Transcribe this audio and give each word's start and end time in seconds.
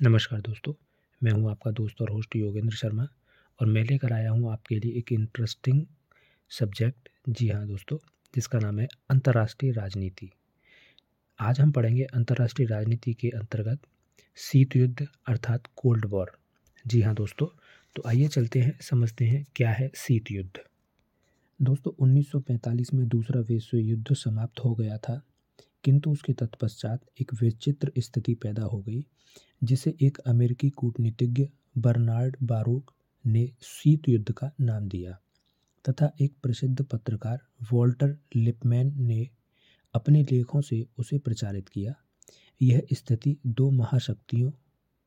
नमस्कार 0.00 0.40
दोस्तों, 0.40 0.72
मैं 1.20 1.32
हूँ 1.32 1.50
आपका 1.50 1.70
दोस्त 1.70 2.00
और 2.02 2.10
होस्ट 2.10 2.36
योगेंद्र 2.36 2.76
शर्मा 2.76 3.06
और 3.58 3.66
मैं 3.66 3.82
लेकर 3.84 4.12
आया 4.12 4.30
हूँ 4.30 4.50
आपके 4.52 4.74
लिए 4.74 4.98
एक 4.98 5.12
इंटरेस्टिंग 5.12 5.84
सब्जेक्ट 6.50 7.08
जी 7.28 7.48
हाँ 7.48 7.66
दोस्तों, 7.66 7.98
जिसका 8.34 8.58
नाम 8.58 8.78
है 8.80 8.86
अंतर्राष्ट्रीय 9.10 9.72
राजनीति। 9.72 10.30
आज 11.38 11.60
हम 11.60 11.72
पढ़ेंगे 11.72 12.04
अंतर्राष्ट्रीय 12.04 12.68
राजनीति 12.68 13.14
के 13.14 13.28
अंतर्गत 13.30 13.80
शीत 14.36 14.76
युद्ध 14.76 15.06
अर्थात 15.28 15.68
कोल्ड 15.76 16.06
वॉर 16.06 16.32
जी 16.84 17.02
हाँ 17.02 17.14
दोस्तों 17.14 17.46
तो 17.96 18.02
आइए 18.08 18.28
चलते 18.28 18.60
हैं, 18.60 18.78
समझते 18.80 19.24
हैं 19.24 19.44
क्या 19.56 19.70
है 19.70 19.90
शीत 19.96 20.30
युद्ध। 20.30 20.60
दोस्तों 21.60 21.92
1945 22.00 22.94
में 22.94 23.06
दूसरा 23.08 23.40
विश्व 23.42 23.76
युद्ध 23.76 24.14
समाप्त 24.14 24.64
हो 24.64 24.74
गया 24.74 24.96
था, 24.98 25.22
किंतु 25.84 26.10
उसके 26.10 26.32
तत्पश्चात 26.34 27.04
एक 27.20 27.34
विचित्र 27.42 27.92
स्थिति 27.98 28.34
पैदा 28.34 28.62
हो 28.64 28.80
गई 28.80 29.04
जिसे 29.62 29.94
एक 30.02 30.18
अमेरिकी 30.18 30.70
कूटनीतिज्ञ 30.70 31.48
बर्नार्ड 31.78 32.36
बारूक 32.42 32.92
ने 33.26 33.52
शीत 33.62 34.08
युद्ध 34.08 34.32
का 34.32 34.50
नाम 34.60 34.88
दिया 34.88 35.18
तथा 35.88 36.10
एक 36.20 36.34
प्रसिद्ध 36.42 36.82
पत्रकार 36.82 37.38
वॉल्टर 37.72 38.16
लिपमैन 38.36 38.92
ने 38.96 39.28
अपने 39.94 40.22
लेखों 40.22 40.60
से 40.60 40.86
उसे 40.98 41.18
प्रचारित 41.18 41.68
किया। 41.68 41.94
यह 42.62 42.82
स्थिति 42.92 43.36
दो 43.46 43.70
महाशक्तियों, 43.70 44.50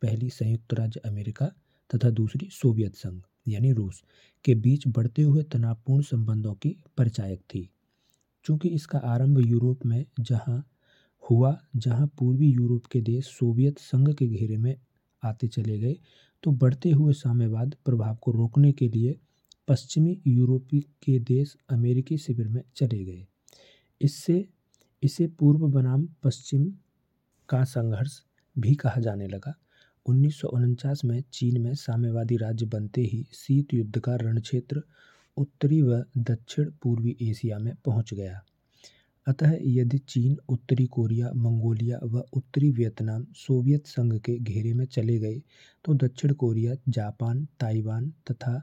पहली 0.02 0.30
संयुक्त 0.30 0.74
राज्य 0.74 1.02
अमेरिका 1.06 1.46
तथा 1.90 2.10
दूसरी 2.10 2.50
सोवियत 2.52 2.96
संघ, 2.96 3.22
यानी 3.48 3.72
रूस, 3.72 4.04
के 4.46 4.56
बीच 4.56 4.88
बढ़ते 4.88 5.22
हुए 5.22 5.44
तनावपूर्ण 5.44 6.04
संबंधों 6.04 6.54
की 6.54 6.76
परिचायक 6.98 7.40
थी। 7.40 7.70
चूँकि 8.46 8.70
इसका 8.70 8.98
आरंभ 8.98 9.40
यूरोप 9.40 9.86
में, 9.86 10.06
जहाँ 10.20 10.73
हुआ 11.30 11.58
जहाँ 11.76 12.08
पूर्वी 12.08 12.50
यूरोप 12.52 12.86
के 12.86 13.02
देश 13.02 13.26
सोवियत 13.26 13.80
संघ 13.80 14.14
के 14.14 14.28
घेरे 14.28 14.58
में 14.58 14.76
आते 15.24 15.48
चले 15.48 15.80
गए 15.80 15.96
तो 16.44 16.52
बढ़ते 16.52 16.92
हुए 16.92 17.14
साम्यवाद 17.14 17.76
प्रभाव 17.86 18.16
को 18.16 18.32
रोकने 18.32 18.72
के 18.72 18.88
लिए 18.90 19.20
पश्चिमी 19.68 20.22
यूरोपी 20.28 20.80
के 20.80 21.20
देश 21.20 21.58
अमेरिकी 21.70 22.18
शिविर 22.18 22.48
में 22.48 22.64
चले 22.76 23.04
गए। 23.06 23.26
इससे, 24.02 24.50
इसे 25.04 25.28
पूर्व 25.28 25.68
बनाम 25.68 26.08
पश्चिम 26.24 26.74
का 27.50 27.64
संघर्ष 27.64 28.22
भी 28.58 28.76
कहा 28.76 29.02
जाने 29.02 29.28
लगा। 29.28 29.54
उन्नीस 30.06 30.40
सौ 30.42 30.48
उनचास 30.48 31.02
में 31.06 31.24
चीन 31.34 31.62
में 31.62 31.74
साम्यवादी 31.76 32.38
राज्य 32.38 32.66
बनते 32.66 33.02
ही 33.02 33.28
शीत 33.34 33.74
युद्ध 33.74 34.00
का 34.00 34.16
रणक्षेत्र 34.16 34.82
उत्तरी 35.38 35.82
व 35.82 36.04
दक्षिण 36.18 36.72
पूर्वी 36.84 37.18
एशिया 37.22 37.60
में 37.60 37.76
पहुँच 37.86 38.14
गया। 38.14 38.42
अतः 39.28 39.58
यदि 39.62 39.98
चीन, 39.98 40.38
उत्तरी 40.50 40.86
कोरिया, 40.86 41.32
मंगोलिया 41.36 42.00
व 42.04 42.24
उत्तरी 42.34 42.72
वियतनाम 42.72 43.26
सोवियत 43.36 43.88
संघ 43.88 44.14
के 44.20 44.38
घेरे 44.40 44.74
में 44.74 44.86
चले 44.86 45.18
गए 45.20 45.42
तो 45.86 45.94
दक्षिण 45.94 46.34
कोरिया, 46.34 46.76
जापान, 46.90 47.46
ताइवान 47.60 48.10
तथा 48.32 48.62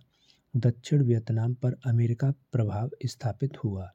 दक्षिण 0.57 1.03
वियतनाम 1.03 1.55
पर 1.55 1.77
अमेरिका 1.87 2.31
प्रभाव 2.53 2.91
स्थापित 3.05 3.57
हुआ। 3.65 3.91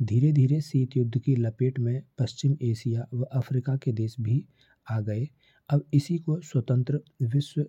धीरे 0.00 0.32
धीरे 0.32 0.60
शीत 0.60 0.96
युद्ध 0.96 1.18
की 1.18 1.36
लपेट 1.36 1.78
में 1.78 2.02
पश्चिम 2.18 2.56
एशिया 2.62 3.06
व 3.14 3.22
अफ्रीका 3.22 3.76
के 3.76 3.92
देश 3.92 4.16
भी 4.20 4.44
आ 4.90 5.00
गए। 5.00 5.28
अब 5.70 5.84
इसी 5.94 6.18
को 6.18 6.40
स्वतंत्र 6.40 7.00
विश्व 7.22 7.62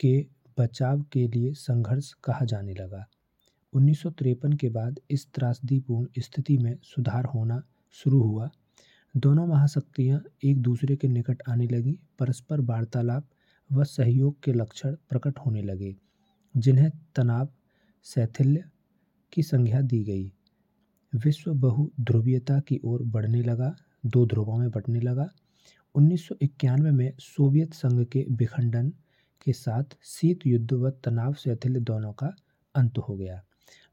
के 0.00 0.26
बचाव 0.58 1.02
के 1.12 1.26
लिए 1.28 1.52
संघर्ष 1.52 2.12
कहा 2.24 2.44
जाने 2.44 2.74
लगा। 2.74 3.06
उन्नीस 3.74 4.00
सौ 4.00 4.10
तिरपन 4.10 4.52
के 4.52 4.68
बाद 4.68 5.00
इस 5.10 5.26
त्रासदीपूर्ण 5.34 6.22
स्थिति 6.22 6.56
में 6.58 6.76
सुधार 6.82 7.24
होना 7.24 7.62
शुरू 7.92 8.20
हुआ। 8.22 8.50
दोनों 9.16 9.46
महाशक्तियाँ 9.46 10.22
एक 10.44 10.60
दूसरे 10.62 10.96
के 10.96 11.08
निकट 11.08 11.42
आने 11.48 11.66
लगीं, 11.66 11.94
परस्पर 12.18 12.60
वार्तालाप 12.60 13.28
व 13.72 13.84
सहयोग 13.84 14.42
के 14.42 14.52
लक्षण 14.52 14.94
प्रकट 15.08 15.38
होने 15.38 15.62
लगे, 15.62 15.96
जिन्हें 16.56 16.90
तनाव, 17.16 17.48
शैथिल्य 18.04 18.64
की 19.32 19.42
संज्ञा 19.42 19.80
दी 19.80 20.04
गई। 20.04 20.32
विश्व 21.14 21.52
बहु 21.54 21.88
ध्रुवीयता 22.00 22.60
की 22.60 22.80
ओर 22.84 23.02
बढ़ने 23.02 23.42
लगा, 23.42 23.74
दो 24.06 24.26
ध्रुवों 24.26 24.56
में 24.56 24.70
बंटने 24.70 25.00
लगा। 25.00 25.28
उन्नीस 25.94 26.28
सौ 26.28 26.34
इक्यानवे 26.42 26.90
में 26.90 27.12
सोवियत 27.18 27.74
संघ 27.74 28.04
के 28.06 28.26
विखंडन 28.30 28.92
के 29.44 29.52
साथ 29.52 29.96
शीत 30.02 30.46
युद्ध 30.46 30.72
व 30.72 30.90
तनाव, 30.90 31.34
शैथिल्य 31.34 31.80
दोनों 31.80 32.12
का 32.12 32.34
अंत 32.74 32.98
हो 32.98 33.16
गया। 33.16 33.44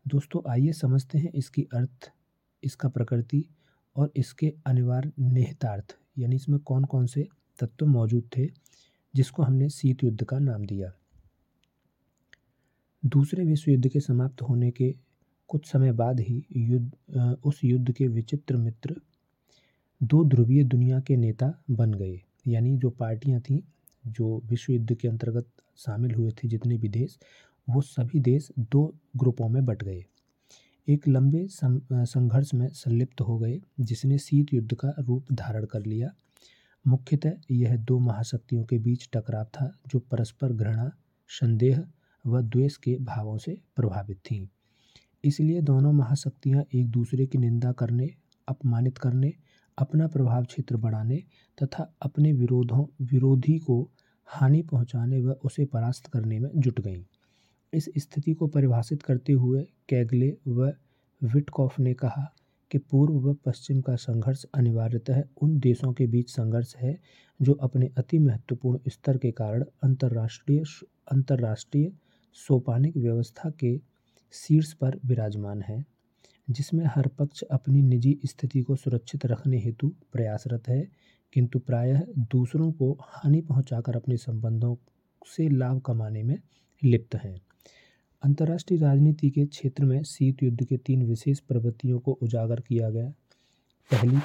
दोस्तों, 0.05 0.41
आइए 0.51 0.71
समझते 0.73 1.17
हैं 1.17 1.31
इसकी 1.33 1.61
अर्थ, 1.73 2.11
इसका 2.63 2.89
प्रकृति 2.89 3.43
और 3.95 4.11
इसके 4.15 4.53
अनिवार्य 4.67 5.11
निहितार्थ। 5.19 5.95
यानी 6.19 6.35
इसमें 6.35 6.59
कौन 6.59 6.83
कौन 6.83 7.05
से 7.05 7.27
तत्व 7.59 7.85
मौजूद 7.85 8.29
थे, 8.37 8.45
जिसको 9.13 9.43
हमने 9.43 9.69
शीत 9.69 10.03
युद्ध 10.03 10.23
का 10.23 10.39
नाम 10.39 10.65
दिया। 10.65 10.91
दूसरे 13.03 13.45
विश्व 13.45 13.71
युद्ध 13.71 13.87
के 13.87 13.99
समाप्त 13.99 14.41
होने 14.41 14.71
के 14.71 14.93
कुछ 15.49 15.65
समय 15.65 15.91
बाद 15.93 16.19
ही 16.19 16.45
युद्ध 16.57 17.37
उस 17.45 17.63
युद्ध 17.63 17.91
के 17.91 18.07
विचित्र 18.07 18.57
मित्र 18.57 18.95
दो 20.01 20.23
ध्रुवीय 20.25 20.63
दुनिया 20.63 20.99
के 20.99 21.15
नेता 21.15 21.53
बन 21.71 21.93
गए। 21.93 22.19
यानी 22.47 22.75
जो 22.77 22.89
पार्टियाँ 22.89 23.41
थीं, 23.41 23.61
जो 24.05 24.41
विश्व 24.45 24.73
युद्ध 24.73 24.95
के 24.95 25.07
अंतर्गत 25.07 25.47
शामिल 25.77 26.13
हुए 26.15 26.31
थे 26.33 26.47
जितने 26.47 26.77
भी 26.77 26.89
देश 26.89 27.17
वो 27.67 27.81
सभी 27.81 28.19
देश 28.19 28.49
दो 28.59 28.83
ग्रुपों 29.17 29.47
में 29.49 29.63
बट 29.65 29.83
गए। 29.83 30.03
एक 30.87 31.07
लंबे 31.07 31.47
संघर्ष 31.51 32.53
में 32.53 32.67
संलिप्त 32.69 33.21
हो 33.21 33.37
गए, 33.37 33.59
जिसने 33.79 34.17
शीत 34.17 34.53
युद्ध 34.53 34.73
का 34.73 34.93
रूप 34.99 35.31
धारण 35.33 35.65
कर 35.65 35.85
लिया। 35.85 36.09
मुख्यतः 36.85 37.31
यह 37.51 37.75
दो 37.77 37.99
महाशक्तियों 37.99 38.63
के 38.63 38.77
बीच 38.77 39.09
टकराव 39.13 39.45
था, 39.45 39.71
जो 39.87 39.99
परस्पर 39.99 40.53
घृणा, 40.53 40.91
संदेह 41.29 41.83
व 42.25 42.41
द्वेष 42.41 42.77
के 42.77 42.97
भावों 42.97 43.37
से 43.37 43.57
प्रभावित 43.75 44.17
थीं। 44.17 44.47
इसलिए 45.23 45.61
दोनों 45.61 45.91
महाशक्तियाँ 45.93 46.63
एक 46.73 46.89
दूसरे 46.89 47.25
की 47.25 47.37
निंदा 47.37 47.71
करने, 47.71 48.09
अपमानित 48.47 48.97
करने, 48.97 49.33
अपना 49.77 50.07
प्रभाव 50.07 50.43
क्षेत्र 50.45 50.77
बढ़ाने 50.77 51.23
तथा 51.63 51.93
अपने 52.01 52.31
विरोधों, 52.33 52.85
विरोधी 53.05 53.57
को 53.57 53.91
हानि 54.27 54.61
पहुँचाने 54.61 55.21
व 55.21 55.31
उसे 55.31 55.65
परास्त 55.65 56.07
करने 56.07 56.39
में 56.39 56.49
जुट 56.55 56.79
गईं। 56.81 57.03
इस 57.75 57.89
स्थिति 57.97 58.33
को 58.33 58.47
परिभाषित 58.47 59.03
करते 59.03 59.33
हुए 59.33 59.63
कैगले 59.89 60.33
व 60.47 60.71
विटकॉफ 61.21 61.79
ने 61.79 61.93
कहा 61.93 62.31
कि 62.71 62.77
पूर्व 62.77 63.13
व 63.13 63.33
पश्चिम 63.45 63.81
का 63.81 63.95
संघर्ष 63.95 64.43
अनिवार्यतः 64.55 65.21
उन 65.41 65.57
देशों 65.59 65.93
के 65.93 66.07
बीच 66.07 66.29
संघर्ष 66.29 66.75
है 66.75 66.97
जो 67.39 67.53
अपने 67.53 67.89
अति 67.97 68.19
महत्वपूर्ण 68.19 68.79
स्तर 68.87 69.17
के 69.17 69.31
कारण 69.31 69.63
अंतर्राष्ट्रीय 69.83 70.63
अंतर्राष्ट्रीय 71.11 71.91
सोपानिक 72.33 72.97
व्यवस्था 72.97 73.49
के 73.49 73.77
शीर्ष 74.33 74.73
पर 74.73 74.99
विराजमान 75.05 75.61
है, 75.61 75.83
जिसमें 76.49 76.85
हर 76.85 77.07
पक्ष 77.07 77.41
अपनी 77.41 77.81
निजी 77.81 78.19
स्थिति 78.25 78.61
को 78.61 78.75
सुरक्षित 78.75 79.25
रखने 79.25 79.59
हेतु 79.59 79.91
प्रयासरत 80.13 80.67
है, 80.67 80.87
किंतु 81.33 81.59
प्रायः 81.59 82.01
दूसरों 82.31 82.71
को 82.71 82.91
हानि 83.01 83.41
पहुंचाकर 83.41 83.95
अपने 83.95 84.17
संबंधों 84.17 84.75
से 85.37 85.49
लाभ 85.49 85.81
कमाने 85.81 86.23
में 86.23 86.37
लिप्त 86.83 87.15
हैं। 87.15 87.35
अंतर्राष्ट्रीय 88.23 88.79
राजनीति 88.79 89.29
के 89.29 89.45
क्षेत्र 89.45 89.85
में 89.85 90.03
शीत 90.03 90.43
युद्ध 90.43 90.65
के 90.65 90.77
तीन 90.77 91.03
विशेष 91.03 91.39
प्रवृत्तियों 91.39 91.99
को 91.99 92.11
उजागर 92.11 92.59
किया 92.59 92.89
गया। 92.89 93.09
पहली, 93.91 94.17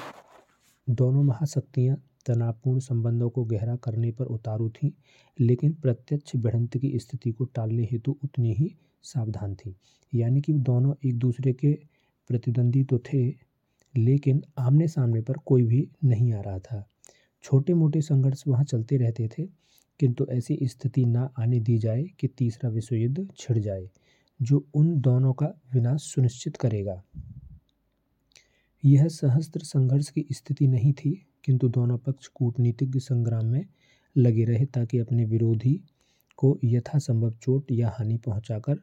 दोनों 0.89 1.23
महाशक्तियाँ 1.23 1.97
तनावपूर्ण 2.25 2.79
संबंधों 2.79 3.29
को 3.29 3.43
गहरा 3.43 3.75
करने 3.75 4.11
पर 4.11 4.25
उतारू 4.25 4.69
थीं, 4.69 4.91
लेकिन 5.39 5.73
प्रत्यक्ष 5.73 6.35
भिड़ंत 6.35 6.77
की 6.77 6.99
स्थिति 6.99 7.31
को 7.31 7.45
टालने 7.45 7.83
हेतु 7.91 8.17
उतनी 8.23 8.53
ही 8.53 8.75
सावधान 9.03 9.55
थीं। 9.55 9.73
यानी 10.15 10.41
कि 10.41 10.53
दोनों 10.53 10.93
एक 11.05 11.17
दूसरे 11.17 11.53
के 11.53 11.73
प्रतिद्वंदी 12.29 12.83
तो 12.83 12.99
थे, 12.99 13.27
लेकिन 13.97 14.43
आमने 14.57 14.87
सामने 14.87 15.21
पर 15.21 15.33
कोई 15.33 15.63
भी 15.63 15.89
नहीं 16.03 16.33
आ 16.33 16.41
रहा 16.41 16.59
था। 16.59 16.87
छोटे 17.43 17.73
मोटे 17.73 18.01
संघर्ष 18.01 18.43
वहाँ 18.47 18.63
चलते 18.63 18.97
रहते 18.97 19.27
थे 19.27 19.60
किंतु 20.01 20.25
ऐसी 20.29 20.59
स्थिति 20.63 21.05
ना 21.05 21.33
आने 21.39 21.59
दी 21.59 21.77
जाए 21.77 22.03
कि 22.19 22.27
तीसरा 22.27 22.69
विश्व 22.69 22.95
युद्ध 22.95 23.27
छिड़ 23.37 23.57
जाए, 23.57 23.89
जो 24.41 24.65
उन 24.73 25.01
दोनों 25.01 25.33
का 25.33 25.61
विनाश 25.73 26.01
सुनिश्चित 26.01 26.57
करेगा। 26.57 27.03
यह 28.85 29.07
सहस्त्र 29.07 29.59
संघर्ष 29.59 30.09
की 30.09 30.25
स्थिति 30.31 30.67
नहीं 30.67 30.93
थी, 30.93 31.27
किंतु 31.43 31.69
दोनों 31.69 31.97
पक्ष 31.97 32.27
कूटनीतिक 32.27 32.97
संग्राम 32.97 33.45
में 33.45 33.65
लगे 34.17 34.45
रहे 34.45 34.65
ताकि 34.65 34.99
अपने 34.99 35.25
विरोधी 35.25 35.81
को 36.37 36.59
यथासंभव 36.63 37.31
चोट 37.31 37.71
या 37.71 37.89
हानि 37.89 38.17
पहुंचाकर 38.17 38.79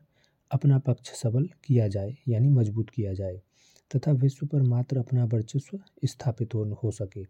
अपना 0.51 0.79
पक्ष 0.79 1.11
सबल 1.11 1.49
किया 1.65 1.89
जाए, 1.89 2.17
यानी 2.29 2.49
मज़बूत 2.49 2.91
किया 2.91 3.13
जाए। 3.13 3.43
तथा 3.91 4.13
विश्व 4.13 4.47
पर 4.47 4.63
मात्र 4.63 4.99
अपना 4.99 5.25
वर्चस्व 5.25 5.79
स्थापित 6.05 6.55
हो 6.55 6.65
हो 6.85 6.91
सके। 6.91 7.25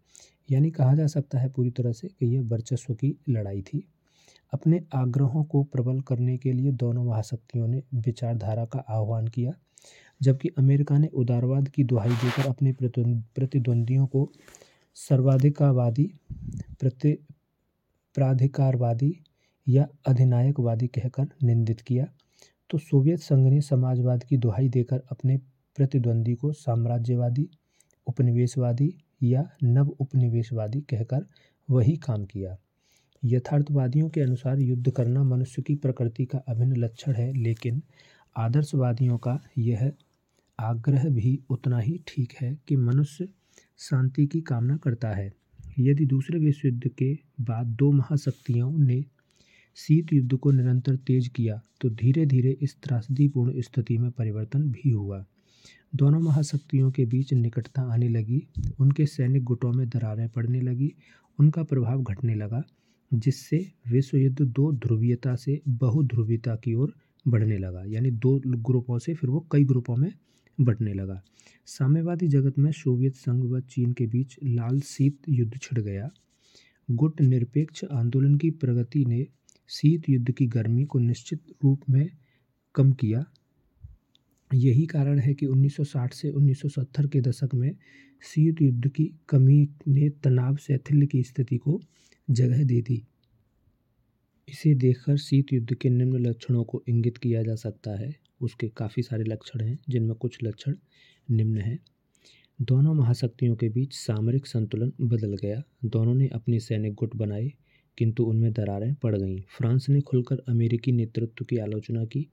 यानी 0.49 0.71
कहा 0.71 0.95
जा 0.95 1.07
सकता 1.07 1.39
है 1.39 1.49
पूरी 1.49 1.71
तरह 1.71 1.91
से 1.91 2.07
कि 2.09 2.25
यह 2.25 2.41
वर्चस्व 2.41 2.93
की 2.93 3.15
लड़ाई 3.29 3.61
थी। 3.61 3.83
अपने 4.53 4.81
आग्रहों 4.93 5.43
को 5.43 5.63
प्रबल 5.63 5.99
करने 6.01 6.37
के 6.37 6.51
लिए 6.53 6.71
दोनों 6.71 7.03
महाशक्तियों 7.03 7.67
ने 7.67 7.81
विचारधारा 7.95 8.65
का 8.65 8.79
आह्वान 8.89 9.27
किया, 9.27 9.51
जबकि 10.21 10.49
अमेरिका 10.57 10.97
ने 10.97 11.07
उदारवाद 11.07 11.67
की 11.67 11.83
दुहाई 11.83 12.09
देकर 12.09 12.49
अपने 12.49 12.73
प्रतिद्वंदियों 12.73 14.05
को 14.07 14.29
सर्वाधिकवादी 14.95 16.11
प्रति 16.79 17.11
प्राधिकारवादी 18.15 19.15
या 19.67 19.87
अधिनायकवादी 20.07 20.87
कहकर 20.87 21.27
निंदित 21.43 21.81
किया। 21.81 22.05
तो 22.69 22.77
सोवियत 22.77 23.19
संघ 23.19 23.47
ने 23.47 23.61
समाजवाद 23.61 24.23
की 24.23 24.37
दुहाई 24.37 24.69
देकर 24.69 25.01
अपने 25.11 25.37
प्रतिद्वंदी 25.79 26.33
को 26.35 26.51
साम्राज्यवादी, 26.53 27.47
उपनिवेशवादी 28.07 28.93
या 29.23 29.43
नव 29.63 29.87
उपनिवेशवादी 29.99 30.81
कहकर 30.81 31.25
वही 31.69 31.95
काम 31.97 32.25
किया। 32.25 32.57
यथार्थवादियों 33.23 34.09
के 34.09 34.21
अनुसार 34.21 34.59
युद्ध 34.59 34.91
करना 34.91 35.23
मनुष्य 35.23 35.61
की 35.61 35.75
प्रकृति 35.75 36.25
का 36.25 36.37
अभिन्न 36.47 36.75
लक्षण 36.75 37.13
है, 37.13 37.31
लेकिन 37.33 37.81
आदर्शवादियों 38.35 39.17
का 39.17 39.39
यह 39.57 39.91
आग्रह 40.59 41.07
भी 41.09 41.39
उतना 41.49 41.79
ही 41.79 41.99
ठीक 42.07 42.33
है 42.41 42.53
कि 42.67 42.75
मनुष्य 42.75 43.27
शांति 43.79 44.25
की 44.27 44.41
कामना 44.41 44.77
करता 44.77 45.09
है। 45.09 45.31
यदि 45.79 46.05
दूसरे 46.05 46.39
विश्व 46.39 46.67
युद्ध 46.67 46.87
के 46.89 47.13
बाद 47.41 47.67
दो 47.79 47.91
महाशक्तियों 47.91 48.71
ने 48.71 49.03
शीत 49.77 50.13
युद्ध 50.13 50.37
को 50.37 50.51
निरंतर 50.51 50.95
तेज 51.07 51.27
किया 51.27 51.61
तो 51.81 51.89
धीरे 51.89 52.25
धीरे 52.25 52.57
इस 52.61 52.75
त्रासदीपूर्ण 52.83 53.61
स्थिति 53.61 53.97
में 53.97 54.09
परिवर्तन 54.11 54.71
भी 54.71 54.89
हुआ। 54.89 55.25
दोनों 55.95 56.19
महाशक्तियों 56.19 56.91
के 56.91 57.05
बीच 57.05 57.33
निकटता 57.33 57.81
आने 57.81 58.09
लगी। 58.09 58.47
उनके 58.79 59.05
सैनिक 59.05 59.43
गुटों 59.43 59.71
में 59.71 59.89
दरारें 59.89 60.29
पड़ने 60.29 60.61
लगी। 60.61 60.93
उनका 61.39 61.63
प्रभाव 61.63 62.03
घटने 62.03 62.35
लगा, 62.35 62.63
जिससे 63.13 63.71
विश्व 63.87 64.17
युद्ध 64.17 64.41
दो 64.41 64.71
ध्रुवीयता 64.71 65.35
से 65.35 65.61
बहुध्रुवीयता 65.67 66.55
की 66.55 66.73
ओर 66.73 66.93
बढ़ने 67.27 67.57
लगा। 67.57 67.83
यानी 67.87 68.11
दो 68.11 68.41
ग्रुपों 68.47 68.99
से 68.99 69.13
फिर 69.13 69.29
वो 69.29 69.47
कई 69.51 69.63
ग्रुपों 69.63 69.95
में 69.95 70.13
बढ़ने 70.61 70.93
लगा। 70.93 71.21
साम्यवादी 71.65 72.27
जगत 72.27 72.59
में 72.59 72.71
सोवियत 72.71 73.15
संघ 73.15 73.43
व 73.43 73.59
चीन 73.59 73.91
के 73.93 74.07
बीच 74.07 74.35
लाल 74.43 74.79
शीत 74.79 75.17
युद्ध 75.29 75.57
छिड़ 75.61 75.79
गया। 75.79 76.09
गुट 76.91 77.21
निरपेक्ष 77.21 77.83
आंदोलन 77.83 78.35
की 78.35 78.49
प्रगति 78.51 79.05
ने 79.05 79.27
शीत 79.69 80.09
युद्ध 80.09 80.31
की 80.31 80.47
गर्मी 80.47 80.85
को 80.85 80.99
निश्चित 80.99 81.41
रूप 81.63 81.81
में 81.89 82.09
कम 82.75 82.91
किया। 82.91 83.25
यही 84.53 84.85
कारण 84.85 85.19
है 85.19 85.33
कि 85.33 85.45
1960 85.45 86.13
से 86.13 86.29
1970 86.29 87.07
के 87.07 87.21
दशक 87.21 87.49
में 87.53 87.75
शीत 88.23 88.61
युद्ध 88.61 88.87
की 88.87 89.11
कमी 89.29 89.69
ने 89.87 90.09
तनाव 90.09 90.55
शैथिल्य 90.55 91.07
की 91.07 91.23
स्थिति 91.23 91.57
को 91.57 91.81
जगह 92.29 92.63
दे 92.63 92.81
दी। 92.81 93.03
इसे 94.49 94.75
देखकर 94.75 95.17
शीत 95.17 95.53
युद्ध 95.53 95.73
के 95.73 95.89
निम्न 95.89 96.17
लक्षणों 96.17 96.63
को 96.63 96.83
इंगित 96.87 97.17
किया 97.17 97.43
जा 97.43 97.55
सकता 97.55 97.91
है। 97.91 98.15
उसके 98.41 98.69
काफ़ी 98.69 99.03
सारे 99.03 99.23
लक्षण 99.23 99.61
हैं, 99.61 99.79
जिनमें 99.89 100.15
कुछ 100.15 100.37
लक्षण 100.43 100.75
निम्न 101.31 101.57
हैं। 101.57 101.79
दोनों 102.61 102.93
महाशक्तियों 102.93 103.55
के 103.55 103.69
बीच 103.69 103.93
सामरिक 103.93 104.47
संतुलन 104.47 104.93
बदल 105.01 105.35
गया। 105.35 105.63
दोनों 105.85 106.13
ने 106.13 106.27
अपने 106.27 106.59
सैनिक 106.59 106.93
गुट 106.93 107.15
बनाए 107.15 107.53
किंतु 107.97 108.23
उनमें 108.23 108.53
दरारें 108.53 108.93
पड़ 108.93 109.15
गईं। 109.15 109.41
फ्रांस 109.57 109.89
ने 109.89 110.01
खुलकर 110.01 110.41
अमेरिकी 110.47 110.91
नेतृत्व 110.91 111.45
की 111.45 111.57
आलोचना 111.57 112.05
की। 112.05 112.27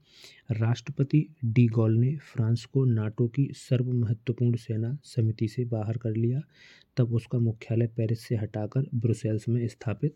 राष्ट्रपति 0.51 1.27
डी 1.45 1.67
गॉल 1.67 1.97
ने 1.97 2.17
फ्रांस 2.17 2.65
को 2.65 2.85
नाटो 2.85 3.27
की 3.27 3.49
सर्व 3.53 3.91
महत्वपूर्ण 3.91 4.55
सेना 4.55 4.97
समिति 5.03 5.47
से 5.47 5.65
बाहर 5.65 5.97
कर 5.97 6.15
लिया। 6.15 6.41
तब 6.97 7.13
उसका 7.13 7.39
मुख्यालय 7.39 7.87
पेरिस 7.87 8.19
से 8.19 8.35
हटाकर 8.35 8.85
ब्रुसेल्स 8.95 9.49
में 9.49 9.67
स्थापित 9.67 10.15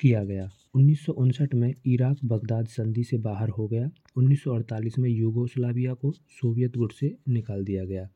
किया 0.00 0.24
गया। 0.24 0.50
उन्नीस 0.74 1.04
सौ 1.04 1.12
उनसठ 1.12 1.54
में 1.54 1.74
इराक 1.86 2.16
बगदाद 2.24 2.66
संधि 2.66 3.04
से 3.04 3.18
बाहर 3.18 3.48
हो 3.48 3.68
गया। 3.68 3.90
1948 4.16 4.98
में 4.98 5.10
यूगोस्लाविया 5.10 5.94
को 5.94 6.12
सोवियत 6.12 6.76
गुट 6.76 6.92
से 6.92 7.16
निकाल 7.28 7.64
दिया 7.64 7.84
गया। 7.84 8.08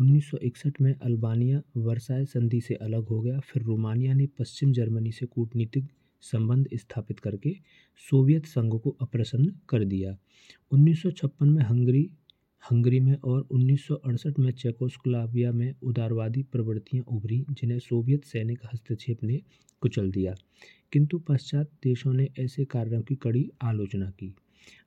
1961 0.00 0.80
में 0.80 0.94
अल्बानिया 0.94 1.62
वर्साय 1.76 2.24
संधि 2.24 2.60
से 2.60 2.74
अलग 2.74 3.04
हो 3.04 3.20
गया। 3.20 3.40
फिर 3.40 3.62
रोमानिया 3.62 4.14
ने 4.14 4.26
पश्चिम 4.26 4.72
जर्मनी 4.72 5.12
से 5.12 5.26
कूटनीतिक 5.26 5.84
संबंध 6.20 6.68
स्थापित 6.74 7.20
करके 7.20 7.56
सोवियत 8.10 8.46
संघ 8.46 8.80
को 8.80 8.96
अप्रसन्न 9.00 9.52
कर 9.68 9.84
दिया। 9.84 10.18
1956 10.72 11.50
में 11.50 11.62
हंगरी 11.62 12.10
हंगरी 12.70 13.00
में 13.00 13.14
और 13.14 13.46
1968 13.50 14.38
में 14.38 14.52
चेकोस्लोवाकिया 14.52 15.52
में 15.52 15.74
उदारवादी 15.82 16.42
प्रवृत्तियाँ 16.42 17.04
उभरी, 17.04 17.44
जिन्हें 17.50 17.78
सोवियत 17.78 18.24
सैनिक 18.24 18.60
हस्तक्षेप 18.64 19.24
ने 19.24 19.40
कुचल 19.80 20.10
दिया। 20.10 20.34
किंतु 20.92 21.18
पश्चात 21.18 21.70
देशों 21.84 22.12
ने 22.12 22.28
ऐसे 22.38 22.64
कार्यों 22.64 23.02
की 23.02 23.14
कड़ी 23.14 23.50
आलोचना 23.62 24.10
की। 24.10 24.34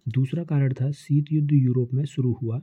दूसरा 0.10 0.44
कारण 0.44 0.74
था, 0.74 0.92
शीत 0.92 1.25
युद्ध 1.31 1.54
यूरोप 1.54 1.94
में 1.94 2.06
शुरू 2.06 2.33
हुआ। 2.33 2.62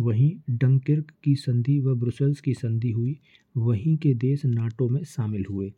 वहीं 0.00 0.36
डंकिर्क 0.50 1.12
की 1.24 1.34
संधि 1.34 1.80
व 1.80 1.94
ब्रुसेल्स 1.94 2.40
की 2.40 2.54
संधि 2.54 2.90
हुई, 2.90 3.20
वहीं 3.56 3.96
के 3.96 4.14
देश 4.14 4.44
नाटो 4.44 4.88
में 4.88 5.04
शामिल 5.04 5.44
हुए। 5.50 5.72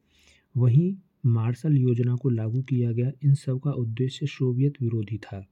वहीं 0.57 0.97
मार्शल 1.27 1.77
योजना 1.77 2.17
को 2.17 2.31
लागू 2.31 2.63
किया 2.63 2.93
गया, 2.93 3.13
इन 3.25 3.35
सब 3.35 3.61
का 3.61 3.71
उद्देश्य 3.71 4.27
सोवियत 4.27 4.83
विरोधी 4.83 5.19
था। 5.19 5.47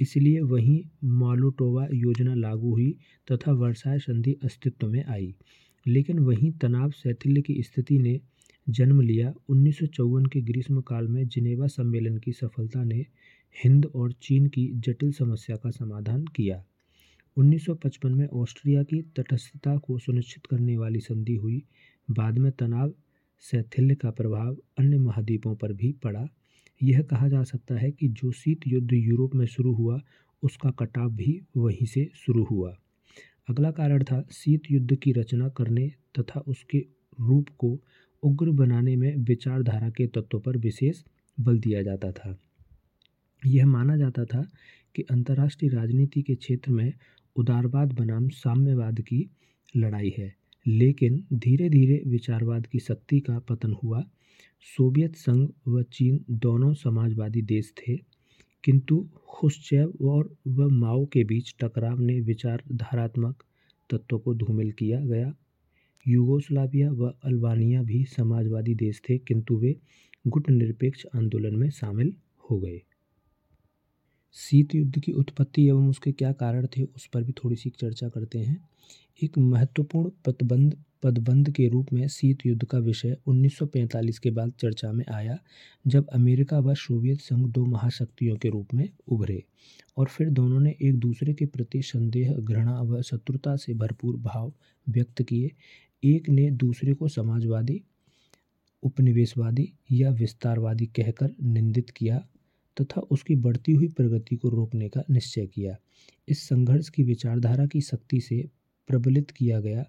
इसलिए 0.00 0.40
वहीं 0.40 0.82
मालोटोवा 1.04 1.88
योजना 1.94 2.34
लागू 2.34 2.70
हुई 2.70 2.98
तथा 3.32 3.52
वर्षाय 3.52 3.98
संधि 3.98 4.36
अस्तित्व 4.44 4.88
में 4.88 5.04
आई। 5.04 5.34
लेकिन 5.86 6.18
वहीं 6.18 6.52
तनाव 6.52 6.90
शैथिल्य 6.90 7.42
की 7.42 7.62
स्थिति 7.62 7.98
ने 7.98 8.20
जन्म 8.68 9.00
लिया। 9.00 9.34
उन्नीस 9.48 9.78
सौ 9.78 9.86
चौवन 9.86 10.26
के 10.26 10.40
ग्रीष्मकाल 10.40 11.08
में 11.08 11.28
जिनेवा 11.28 11.66
सम्मेलन 11.66 12.18
की 12.18 12.32
सफलता 12.32 12.84
ने 12.84 13.06
हिंद 13.64 13.86
और 13.86 14.12
चीन 14.12 14.46
की 14.46 14.72
जटिल 14.74 15.12
समस्या 15.12 15.56
का 15.56 15.70
समाधान 15.70 16.24
किया। 16.24 16.64
1955 17.36 18.10
में 18.10 18.26
ऑस्ट्रिया 18.26 18.82
की 18.82 19.02
तटस्थता 19.02 19.76
को 19.76 19.98
सुनिश्चित 19.98 20.46
करने 20.46 20.76
वाली 20.76 21.00
संधि 21.00 21.34
हुई। 21.34 21.64
बाद 22.10 22.38
में 22.38 22.52
तनाव, 22.52 22.94
शैथिल्य 23.40 23.94
का 23.94 24.10
प्रभाव 24.10 24.56
अन्य 24.78 24.98
महाद्वीपों 24.98 25.56
पर 25.56 25.72
भी 25.72 25.92
पड़ा। 25.92 26.28
यह 26.82 27.02
कहा 27.02 27.28
जा 27.28 27.42
सकता 27.42 27.74
है 27.74 27.90
कि 27.90 28.08
जो 28.08 28.32
शीत 28.32 28.60
युद्ध 28.66 28.92
यूरोप 28.92 29.34
में 29.34 29.46
शुरू 29.46 29.74
हुआ, 29.74 30.00
उसका 30.42 30.70
कटाव 30.70 31.10
भी 31.10 31.42
वहीं 31.56 31.86
से 31.86 32.10
शुरू 32.14 32.44
हुआ। 32.44 32.76
अगला 33.50 33.70
कारण 33.70 34.04
था 34.04 34.26
शीत 34.32 34.62
युद्ध 34.70 34.96
की 34.96 35.12
रचना 35.12 35.48
करने 35.48 35.92
तथा 36.18 36.40
उसके 36.40 36.86
रूप 37.20 37.48
को 37.58 37.80
उग्र 38.22 38.50
बनाने 38.50 38.96
में 38.96 39.16
विचारधारा 39.16 39.90
के 39.90 40.06
तत्वों 40.06 40.40
पर 40.40 40.56
विशेष 40.56 41.02
बल 41.40 41.58
दिया 41.58 41.82
जाता 41.82 42.12
था। 42.12 42.38
यह 43.46 43.66
माना 43.66 43.96
जाता 43.96 44.24
था 44.24 44.50
कि 44.94 45.02
अंतर्राष्ट्रीय 45.02 45.70
राजनीति 45.70 46.22
के 46.22 46.34
क्षेत्र 46.34 46.72
में 46.72 46.92
उदारवाद 47.36 47.92
बनाम 47.92 48.28
साम्यवाद 48.28 49.00
की 49.00 49.30
लड़ाई 49.76 50.14
है। 50.18 50.36
लेकिन 50.66 51.24
धीरे 51.32 51.68
धीरे 51.70 52.02
विचारवाद 52.06 52.66
की 52.66 52.78
शक्ति 52.78 53.20
का 53.20 53.38
पतन 53.38 53.72
हुआ। 53.84 54.04
सोवियत 54.76 55.16
संघ 55.16 55.48
व 55.68 55.82
चीन 55.82 56.24
दोनों 56.30 56.74
समाजवादी 56.74 57.42
देश 57.42 57.72
थे। 57.78 57.96
किंतु 58.64 59.08
खुश्चैव 59.28 59.92
और 60.02 60.36
व 60.46 60.68
माओ 60.68 61.06
के 61.06 61.24
बीच 61.24 61.54
टकराव 61.60 62.00
ने 62.00 62.20
विचारधारात्मक 62.20 63.42
तत्वों 63.90 64.18
को 64.18 64.34
धूमिल 64.34 64.72
किया 64.72 65.00
गया। 65.00 65.34
यूगोस्लाविया 66.08 66.92
व 66.92 67.14
अल्बानिया 67.24 67.82
भी 67.82 68.04
समाजवादी 68.04 68.74
देश 68.74 69.02
थे, 69.10 69.18
किंतु 69.18 69.56
वे 69.56 69.76
गुटनिरपेक्ष 70.26 71.06
आंदोलन 71.14 71.56
में 71.56 71.70
शामिल 71.70 72.14
हो 72.50 72.58
गए। 72.58 72.82
शीत 74.36 74.74
युद्ध 74.74 74.98
की 75.00 75.12
उत्पत्ति 75.12 75.68
एवं 75.68 75.88
उसके 75.88 76.12
क्या 76.12 76.32
कारण 76.32 76.66
थे, 76.66 76.82
उस 76.82 77.06
पर 77.06 77.22
भी 77.22 77.32
थोड़ी 77.32 77.56
सी 77.56 77.70
चर्चा 77.70 78.08
करते 78.08 78.38
हैं। 78.38 78.68
एक 79.22 79.38
महत्वपूर्ण 79.38 80.10
पदबंध 80.24 80.76
पदबंध 81.02 81.50
के 81.50 81.68
रूप 81.68 81.92
में 81.92 82.08
शीत 82.08 82.38
युद्ध 82.46 82.64
का 82.64 82.78
विषय 82.78 83.16
1945 83.26 84.18
के 84.18 84.30
बाद 84.30 84.52
चर्चा 84.60 84.92
में 84.92 85.04
आया, 85.10 85.38
जब 85.86 86.06
अमेरिका 86.08 86.58
व 86.58 86.74
सोवियत 86.74 87.20
संघ 87.20 87.46
दो 87.46 87.64
महाशक्तियों 87.64 88.36
के 88.36 88.48
रूप 88.48 88.74
में 88.74 88.88
उभरे 89.08 89.44
और 89.96 90.06
फिर 90.06 90.30
दोनों 90.30 90.60
ने 90.60 90.76
एक 90.82 90.98
दूसरे 90.98 91.34
के 91.34 91.46
प्रति 91.46 91.82
संदेह, 91.82 92.32
घृणा 92.32 92.80
व 92.82 93.02
शत्रुता 93.02 93.56
से 93.56 93.74
भरपूर 93.74 94.16
भाव 94.16 94.52
व्यक्त 94.88 95.22
किए। 95.22 95.50
एक 96.04 96.28
ने 96.28 96.50
दूसरे 96.50 96.94
को 96.94 97.08
समाजवादी, 97.08 97.82
उपनिवेशवादी 98.82 99.72
या 99.92 100.10
विस्तारवादी 100.10 100.86
कहकर 100.86 101.34
निंदित 101.42 101.90
किया। 101.90 102.26
तथा 102.80 103.00
उसकी 103.00 103.36
बढ़ती 103.36 103.72
हुई 103.72 103.88
प्रगति 103.88 104.36
को 104.36 104.48
रोकने 104.48 104.88
का 104.88 105.02
निश्चय 105.10 105.46
किया। 105.46 105.76
इस 106.28 106.42
संघर्ष 106.48 106.88
की 106.88 107.02
विचारधारा 107.02 107.66
की 107.66 107.80
शक्ति 107.80 108.20
से 108.20 108.48
प्रबलित 108.88 109.30
किया 109.30 109.60
गया। 109.60 109.84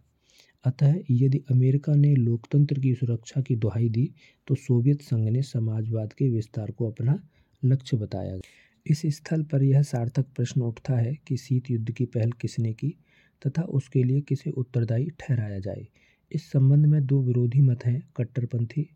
अतः 0.65 0.95
यदि 1.11 1.37
अमेरिका 1.51 1.95
ने 1.95 2.15
लोकतंत्र 2.15 2.79
की 2.79 2.93
सुरक्षा 2.95 3.41
की 3.41 3.55
दुहाई 3.55 3.89
दी 3.89 4.09
तो 4.47 4.55
सोवियत 4.55 5.01
संघ 5.01 5.27
ने 5.29 5.41
समाजवाद 5.41 6.13
के 6.13 6.29
विस्तार 6.29 6.71
को 6.71 6.89
अपना 6.91 7.19
लक्ष्य 7.65 7.97
बताया। 7.97 8.39
इस 8.85 9.01
स्थल 9.05 9.43
पर 9.43 9.63
यह 9.63 9.81
सार्थक 9.81 10.25
प्रश्न 10.35 10.61
उठता 10.61 10.95
है 10.95 11.15
कि 11.27 11.37
शीत 11.37 11.69
युद्ध 11.71 11.91
की 11.91 12.05
पहल 12.05 12.31
किसने 12.31 12.73
की 12.73 12.95
तथा 13.41 13.61
उसके 13.61 14.03
लिए 14.03 14.21
किसे 14.21 14.49
उत्तरदायी 14.49 15.09
ठहराया 15.19 15.59
जाए। 15.59 15.87
इस 16.31 16.51
संबंध 16.51 16.85
में 16.85 17.05
दो 17.05 17.21
विरोधी 17.21 17.61
मत 17.61 17.85
हैं, 17.85 18.01
कट्टरपंथी 18.17 18.89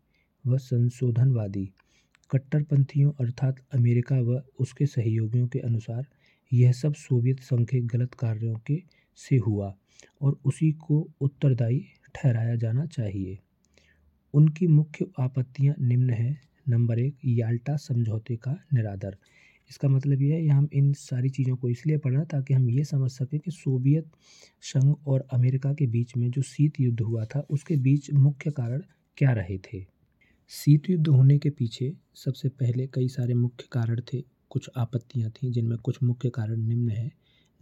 व 0.46 0.58
संशोधनवादी। 0.58 1.70
कट्टरपंथियों 2.32 3.12
अर्थात 3.20 3.56
अमेरिका 3.74 4.20
व 4.20 4.42
उसके 4.60 4.86
सहयोगियों 4.86 5.46
के 5.46 5.58
अनुसार 5.58 6.06
यह 6.52 6.72
सब 6.72 6.94
सोवियत 6.94 7.40
संघ 7.40 7.68
के 7.68 7.80
गलत 7.80 8.14
कार्यों 8.14 8.54
के 8.56 8.82
से 9.16 9.36
हुआ 9.36 9.74
और 10.20 10.38
उसी 10.44 10.72
को 10.72 11.10
उत्तरदायी 11.20 11.84
ठहराया 12.14 12.54
जाना 12.56 12.86
चाहिए। 12.86 13.38
उनकी 14.34 14.66
मुख्य 14.66 15.06
आपत्तियाँ 15.18 15.74
निम्न 15.80 16.10
हैं। 16.10 16.40
नंबर 16.68 16.98
एक, 16.98 17.16
याल्टा 17.24 17.76
समझौते 17.76 18.36
का 18.36 18.56
निरादर। 18.74 19.16
इसका 19.70 19.88
मतलब 19.88 20.22
ये 20.22 20.34
है 20.34 20.48
हम 20.48 20.68
इन 20.72 20.92
सारी 20.92 21.28
चीज़ों 21.28 21.56
को 21.56 21.68
इसलिए 21.68 21.98
पढ़ा 21.98 22.24
ताकि 22.24 22.54
हम 22.54 22.70
ये 22.70 22.84
समझ 22.84 23.10
सकें 23.10 23.40
कि 23.40 23.50
सोवियत 23.50 24.10
संघ 24.62 24.94
और 25.06 25.26
अमेरिका 25.32 25.74
के 25.74 25.86
बीच 25.86 26.16
में 26.16 26.30
जो 26.30 26.42
शीत 26.42 26.80
युद्ध 26.80 27.00
हुआ 27.00 27.24
था, 27.24 27.40
उसके 27.50 27.76
बीच 27.76 28.12
मुख्य 28.12 28.50
कारण 28.50 28.82
क्या 29.16 29.32
रहे 29.32 29.58
थे। 29.58 29.91
शीत 30.48 30.90
युद्ध 30.90 31.08
होने 31.08 31.38
के 31.38 31.50
पीछे 31.50 31.96
सबसे 32.14 32.48
पहले 32.48 32.86
कई 32.86 33.08
सारे 33.08 33.34
मुख्य 33.34 33.64
कारण 33.72 34.00
थे, 34.00 34.24
कुछ 34.50 34.70
आपत्तियाँ 34.76 35.30
थीं, 35.30 35.52
जिनमें 35.52 35.78
कुछ 35.78 36.02
मुख्य 36.02 36.30
कारण 36.30 36.60
निम्न 36.60 36.88
है, 36.88 37.12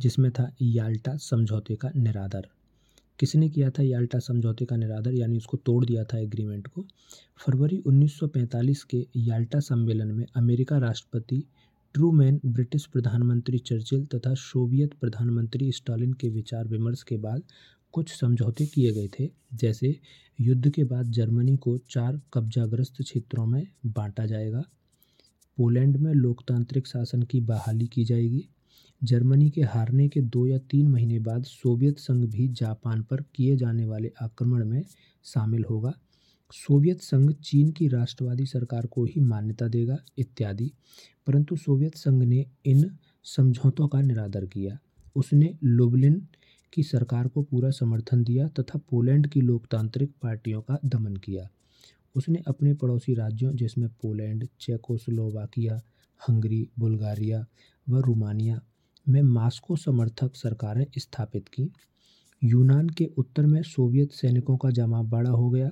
जिसमें 0.00 0.30
था 0.32 0.54
याल्टा 0.62 1.16
समझौते 1.16 1.76
का 1.76 1.90
निरादर। 1.96 2.48
किसने 3.18 3.48
किया 3.48 3.70
था 3.70 3.82
याल्टा 3.82 4.18
समझौते 4.18 4.64
का 4.64 4.76
निरादर, 4.76 5.14
यानी 5.14 5.36
उसको 5.36 5.56
तोड़ 5.56 5.84
दिया 5.84 6.04
था 6.04 6.18
एग्रीमेंट 6.18 6.66
को? 6.66 6.86
फरवरी 7.46 7.78
1945 7.78 8.84
के 8.84 9.06
याल्टा 9.16 9.60
सम्मेलन 9.60 10.08
में 10.08 10.26
अमेरिका 10.36 10.78
राष्ट्रपति 10.78 11.44
ट्रूमैन, 11.94 12.40
ब्रिटिश 12.46 12.86
प्रधानमंत्री 12.86 13.58
चर्चिल 13.58 14.06
तथा 14.06 14.34
सोवियत 14.34 14.94
प्रधानमंत्री 14.94 15.72
स्टालिन 15.72 16.12
के 16.12 16.28
विचार 16.28 16.68
विमर्श 16.68 17.02
के 17.02 17.16
बाद 17.16 17.42
कुछ 17.92 18.20
समझौते 18.20 18.66
किए 18.66 18.92
गए 18.92 19.08
थे, 19.20 19.30
जैसे 19.54 20.00
युद्ध 20.40 20.70
के 20.70 20.84
बाद 20.84 21.10
जर्मनी 21.10 21.56
को 21.56 21.78
चार 21.78 22.20
कब्जाग्रस्त 22.34 23.02
क्षेत्रों 23.02 23.46
में 23.46 23.66
बांटा 23.86 24.26
जाएगा। 24.26 24.62
पोलैंड 25.56 25.96
में 25.96 26.14
लोकतांत्रिक 26.14 26.86
शासन 26.86 27.22
की 27.22 27.40
बहाली 27.40 27.86
की 27.86 28.04
जाएगी। 28.04 28.48
जर्मनी 29.04 29.50
के 29.50 29.62
हारने 29.62 30.08
के 30.08 30.20
दो 30.20 30.46
या 30.46 30.58
तीन 30.58 30.88
महीने 30.88 31.18
बाद 31.18 31.44
सोवियत 31.44 31.98
संघ 31.98 32.24
भी 32.24 32.48
जापान 32.48 33.02
पर 33.02 33.24
किए 33.34 33.56
जाने 33.56 33.84
वाले 33.84 34.12
आक्रमण 34.22 34.64
में 34.64 34.84
शामिल 35.24 35.64
होगा। 35.64 35.92
सोवियत 36.52 37.00
संघ 37.00 37.32
चीन 37.32 37.70
की 37.70 37.88
राष्ट्रवादी 37.88 38.46
सरकार 38.46 38.86
को 38.86 39.04
ही 39.04 39.20
मान्यता 39.20 39.68
देगा, 39.68 39.98
इत्यादि। 40.18 40.72
परंतु 41.26 41.56
सोवियत 41.56 41.94
संघ 41.94 42.22
ने 42.22 42.46
इन 42.66 42.90
समझौतों 43.24 43.88
का 43.88 44.00
निरादर 44.02 44.46
किया। 44.46 44.78
उसने 45.16 45.58
लुबलिन 45.64 46.26
की 46.72 46.82
सरकार 46.82 47.28
को 47.28 47.42
पूरा 47.42 47.70
समर्थन 47.70 48.24
दिया 48.24 48.48
तथा 48.48 48.78
पोलैंड 48.78 49.26
की 49.26 49.40
लोकतांत्रिक 49.40 50.10
पार्टियों 50.22 50.62
का 50.62 50.78
दमन 50.84 51.16
किया। 51.16 51.48
उसने 52.16 52.42
अपने 52.46 52.74
पड़ोसी 52.74 53.14
राज्यों, 53.14 53.52
जिसमें 53.52 53.88
पोलैंड, 53.88 54.48
चेकोस्लोवाकिया, 54.60 55.80
हंगरी, 56.28 56.68
बुल्गारिया 56.78 57.46
व 57.88 57.98
रोमानिया 57.98 58.60
में 59.08 59.22
मास्को 59.22 59.76
समर्थक 59.76 60.36
सरकारें 60.36 60.86
स्थापित 60.98 61.48
की। 61.48 61.70
यूनान 62.44 62.88
के 62.88 63.04
उत्तर 63.04 63.46
में 63.46 63.62
सोवियत 63.62 64.12
सैनिकों 64.12 64.56
का 64.56 64.70
जमाव 64.70 65.04
बड़ा 65.04 65.30
हो 65.30 65.50
गया। 65.50 65.70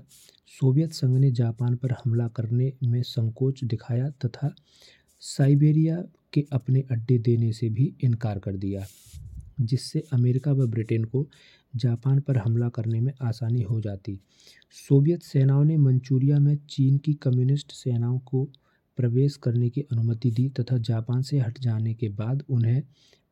सोवियत 0.60 0.92
संघ 0.92 1.18
ने 1.18 1.30
जापान 1.30 1.76
पर 1.76 1.92
हमला 1.92 2.28
करने 2.28 2.72
में 2.82 3.02
संकोच 3.02 3.64
दिखाया 3.64 4.10
तथा 4.10 4.54
साइबेरिया 5.20 6.02
के 6.32 6.46
अपने 6.52 6.80
अड्डे 6.80 7.18
देने 7.18 7.52
से 7.52 7.68
भी 7.68 7.94
इनकार 8.04 8.38
कर 8.38 8.56
दिया। 8.56 8.86
जिससे 9.60 10.02
अमेरिका 10.12 10.52
व 10.52 10.66
ब्रिटेन 10.66 11.04
को 11.04 11.26
जापान 11.76 12.20
पर 12.20 12.36
हमला 12.36 12.68
करने 12.68 13.00
में 13.00 13.12
आसानी 13.22 13.62
हो 13.62 13.80
जाती। 13.80 14.20
सोवियत 14.88 15.22
सेनाओं 15.22 15.64
ने 15.64 15.76
मंचूरिया 15.76 16.38
में 16.38 16.56
चीन 16.70 16.98
की 16.98 17.14
कम्युनिस्ट 17.14 17.72
सेनाओं 17.72 18.18
को 18.18 18.44
प्रवेश 18.96 19.36
करने 19.36 19.70
की 19.70 19.80
अनुमति 19.80 20.30
दी 20.30 20.48
तथा 20.48 20.78
जापान 20.78 21.22
से 21.22 21.38
हट 21.38 21.58
जाने 21.60 21.94
के 21.94 22.08
बाद 22.08 22.42
उन्हें 22.50 22.82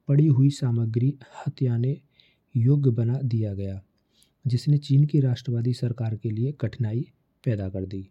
पड़ी 0.09 0.27
हुई 0.27 0.51
सामग्री 0.51 1.15
हथियाने 1.47 2.01
योग्य 2.57 2.91
बना 2.91 3.19
दिया 3.25 3.55
गया, 3.55 3.83
जिसने 4.47 4.79
चीन 4.79 5.05
की 5.05 5.21
राष्ट्रवादी 5.21 5.73
सरकार 5.73 6.17
के 6.17 6.31
लिए 6.31 6.53
कठिनाई 6.53 7.07
पैदा 7.45 7.69
कर 7.69 7.87
दी। 7.87 8.09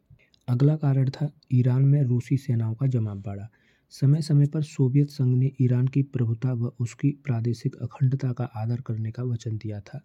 अगला 0.48 0.76
कारण 0.76 1.10
था 1.10 1.32
ईरान 1.54 1.86
में 1.86 2.04
रूसी 2.04 2.38
सेनाओं 2.38 2.74
का 2.76 2.88
जमाव 2.88 3.22
बढ़ा। 3.22 3.50
समय 3.92 4.22
समय 4.22 4.46
पर 4.46 4.62
सोवियत 4.62 5.10
संघ 5.10 5.38
ने 5.38 5.52
ईरान 5.62 5.88
की 5.88 6.04
प्रभुता 6.04 6.54
व 6.54 6.72
उसकी 6.80 7.10
प्रादेशिक 7.24 7.76
अखंडता 7.76 8.34
का 8.34 8.44
आदर 8.44 8.82
करने 8.82 9.12
का 9.12 9.24
वचन 9.24 9.58
दिया 9.58 9.80
था। 9.80 10.02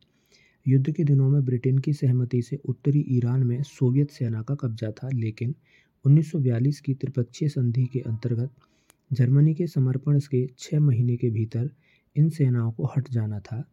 युद्ध 0.69 0.91
के 0.91 1.05
दिनों 1.05 1.29
में 1.31 1.45
ब्रिटेन 1.45 1.79
की 1.79 1.93
सहमति 1.93 2.43
से 2.43 2.57
उत्तरी 2.57 3.05
ईरान 3.09 3.43
में 3.43 3.63
सोवियत 3.63 4.11
सेना 4.11 4.43
का 4.43 4.55
कब्जा 4.55 4.91
था, 4.91 5.09
लेकिन 5.15 5.55
1942 6.05 6.81
की 6.81 6.95
त्रिपक्षीय 6.95 7.49
संधि 7.49 7.87
के 7.87 8.01
अंतर्गत 8.01 8.51
जर्मनी 9.13 9.55
के 9.55 9.67
समर्पण 9.67 10.21
के 10.21 10.47
छः 10.59 10.81
महीने 10.81 11.17
के 11.17 11.31
भीतर 11.31 11.71
इन 12.17 12.29
सेनाओं 12.29 12.73
को 12.73 12.85
हट 12.85 13.11
जाना 13.11 13.41
था। 13.41 13.65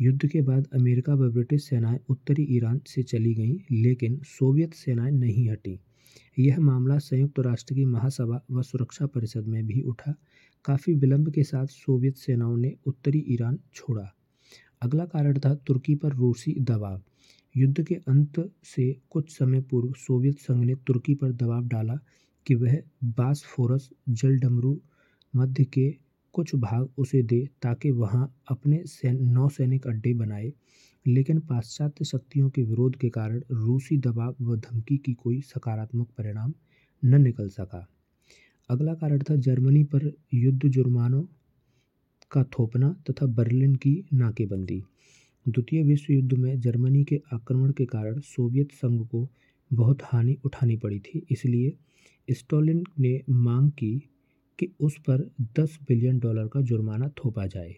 युद्ध 0.00 0.26
के 0.26 0.42
बाद 0.42 0.68
अमेरिका 0.74 1.14
व 1.14 1.30
ब्रिटिश 1.30 1.64
सेनाएँ 1.64 1.98
उत्तरी 2.08 2.42
ईरान 2.42 2.80
से 2.86 3.02
चली 3.02 3.34
गईं, 3.34 3.58
लेकिन 3.72 4.20
सोवियत 4.24 4.74
सेनाएँ 4.74 5.12
नहीं 5.12 5.50
हटीं। 5.50 5.78
यह 6.38 6.60
मामला 6.60 6.98
संयुक्त 6.98 7.38
राष्ट्र 7.38 7.74
की 7.74 7.84
महासभा 7.84 8.40
व 8.50 8.62
सुरक्षा 8.62 9.06
परिषद 9.06 9.46
में 9.46 9.66
भी 9.66 9.80
उठा। 9.80 10.14
काफ़ी 10.64 10.94
विलंब 10.94 11.30
के 11.30 11.42
साथ 11.42 11.66
सोवियत 11.66 12.16
सेनाओं 12.16 12.56
ने 12.56 12.74
उत्तरी 12.86 13.24
ईरान 13.28 13.58
छोड़ा। 13.74 14.14
अगला 14.82 15.04
कारण 15.04 15.38
था 15.38 15.54
तुर्की 15.54 15.94
पर 15.94 16.12
रूसी 16.12 16.56
दबाव। 16.60 17.02
युद्ध 17.56 17.82
के 17.82 17.94
अंत 17.94 18.52
से 18.64 19.00
कुछ 19.10 19.38
समय 19.38 19.60
पूर्व 19.60 19.92
सोवियत 19.92 20.38
संघ 20.38 20.64
ने 20.64 20.74
तुर्की 20.74 21.14
पर 21.14 21.32
दबाव 21.32 21.64
डाला 21.64 21.98
कि 22.46 22.54
वह 22.54 22.82
बासफोरस 23.04 23.90
जलडमरू 24.08 24.80
मध्य 25.36 25.64
के 25.64 25.94
कुछ 26.32 26.54
भाग 26.54 26.88
उसे 26.98 27.22
दे 27.22 27.48
ताकि 27.62 27.90
वहाँ 27.90 28.34
अपने 28.48 28.82
सैन 28.86 29.18
नौसैनिक 29.28 29.86
अड्डे 29.86 30.14
बनाए। 30.14 30.52
लेकिन 31.06 31.38
पाश्चात्य 31.40 32.04
शक्तियों 32.04 32.48
के 32.50 32.62
विरोध 32.62 32.96
के 32.96 33.08
कारण 33.08 33.40
रूसी 33.52 33.96
दबाव 33.96 34.34
व 34.40 34.56
धमकी 34.56 34.96
की 34.96 35.12
कोई 35.14 35.40
सकारात्मक 35.40 36.08
परिणाम 36.18 36.52
न 37.02 37.20
निकल 37.22 37.48
सका। 37.48 37.86
अगला 38.70 38.94
कारण 38.94 39.22
था 39.30 39.36
जर्मनी 39.36 39.82
पर 39.84 40.10
युद्ध 40.34 40.68
जुर्मानों 40.68 41.22
का 42.30 42.42
थोपना 42.52 42.94
तथा 43.10 43.26
बर्लिन 43.26 43.74
की 43.74 43.94
नाकेबंदी। 44.12 44.82
द्वितीय 45.46 45.82
विश्व 45.82 46.12
युद्ध 46.12 46.32
में 46.32 46.60
जर्मनी 46.60 47.04
के 47.04 47.20
आक्रमण 47.32 47.72
के 47.72 47.84
कारण 47.84 48.20
सोवियत 48.20 48.72
संघ 48.72 49.00
को 49.06 49.28
बहुत 49.70 50.02
हानि 50.02 50.36
उठानी 50.44 50.76
पड़ी 50.76 50.98
थी, 50.98 51.26
इसलिए 51.30 51.76
स्टोलिन 52.28 52.84
ने 52.98 53.20
मांग 53.30 53.70
की 53.70 53.98
कि 54.58 54.68
उस 54.80 54.96
पर 54.98 55.30
10 55.58 55.78
बिलियन 55.88 56.18
डॉलर 56.18 56.48
का 56.48 56.60
जुर्माना 56.60 57.08
थोपा 57.18 57.46
जाए। 57.46 57.74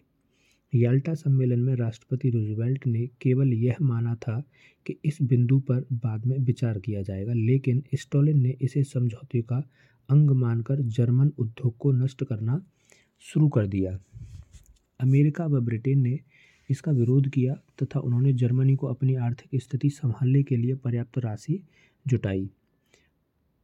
याल्टा 0.75 1.13
सम्मेलन 1.13 1.59
में 1.59 1.75
राष्ट्रपति 1.75 2.29
रूजवेल्ट 2.29 2.87
ने 2.87 3.07
केवल 3.21 3.53
यह 3.53 3.75
माना 3.81 4.15
था 4.15 4.43
कि 4.85 4.95
इस 5.05 5.17
बिंदु 5.21 5.59
पर 5.59 5.85
बाद 5.93 6.25
में 6.25 6.37
विचार 6.37 6.79
किया 6.79 7.01
जाएगा, 7.01 7.33
लेकिन 7.33 7.83
स्टॉलिन 7.95 8.41
ने 8.41 8.57
इसे 8.61 8.83
समझौते 8.83 9.41
का 9.41 9.63
अंग 10.09 10.31
मानकर 10.31 10.81
जर्मन 10.81 11.31
उद्योग 11.37 11.77
को 11.77 11.91
नष्ट 11.91 12.23
करना 12.23 12.61
शुरू 13.19 13.47
कर 13.49 13.67
दिया। 13.67 13.99
अमेरिका 14.99 15.45
व 15.45 15.59
ब्रिटेन 15.59 16.01
ने 16.01 16.19
इसका 16.69 16.91
विरोध 16.91 17.29
किया 17.29 17.53
तथा 17.83 17.99
उन्होंने 17.99 18.33
जर्मनी 18.33 18.75
को 18.75 18.87
अपनी 18.87 19.15
आर्थिक 19.15 19.61
स्थिति 19.63 19.89
संभालने 19.89 20.43
के 20.43 20.57
लिए 20.57 20.75
पर्याप्त 20.75 21.17
राशि 21.17 21.59
जुटाई। 22.07 22.49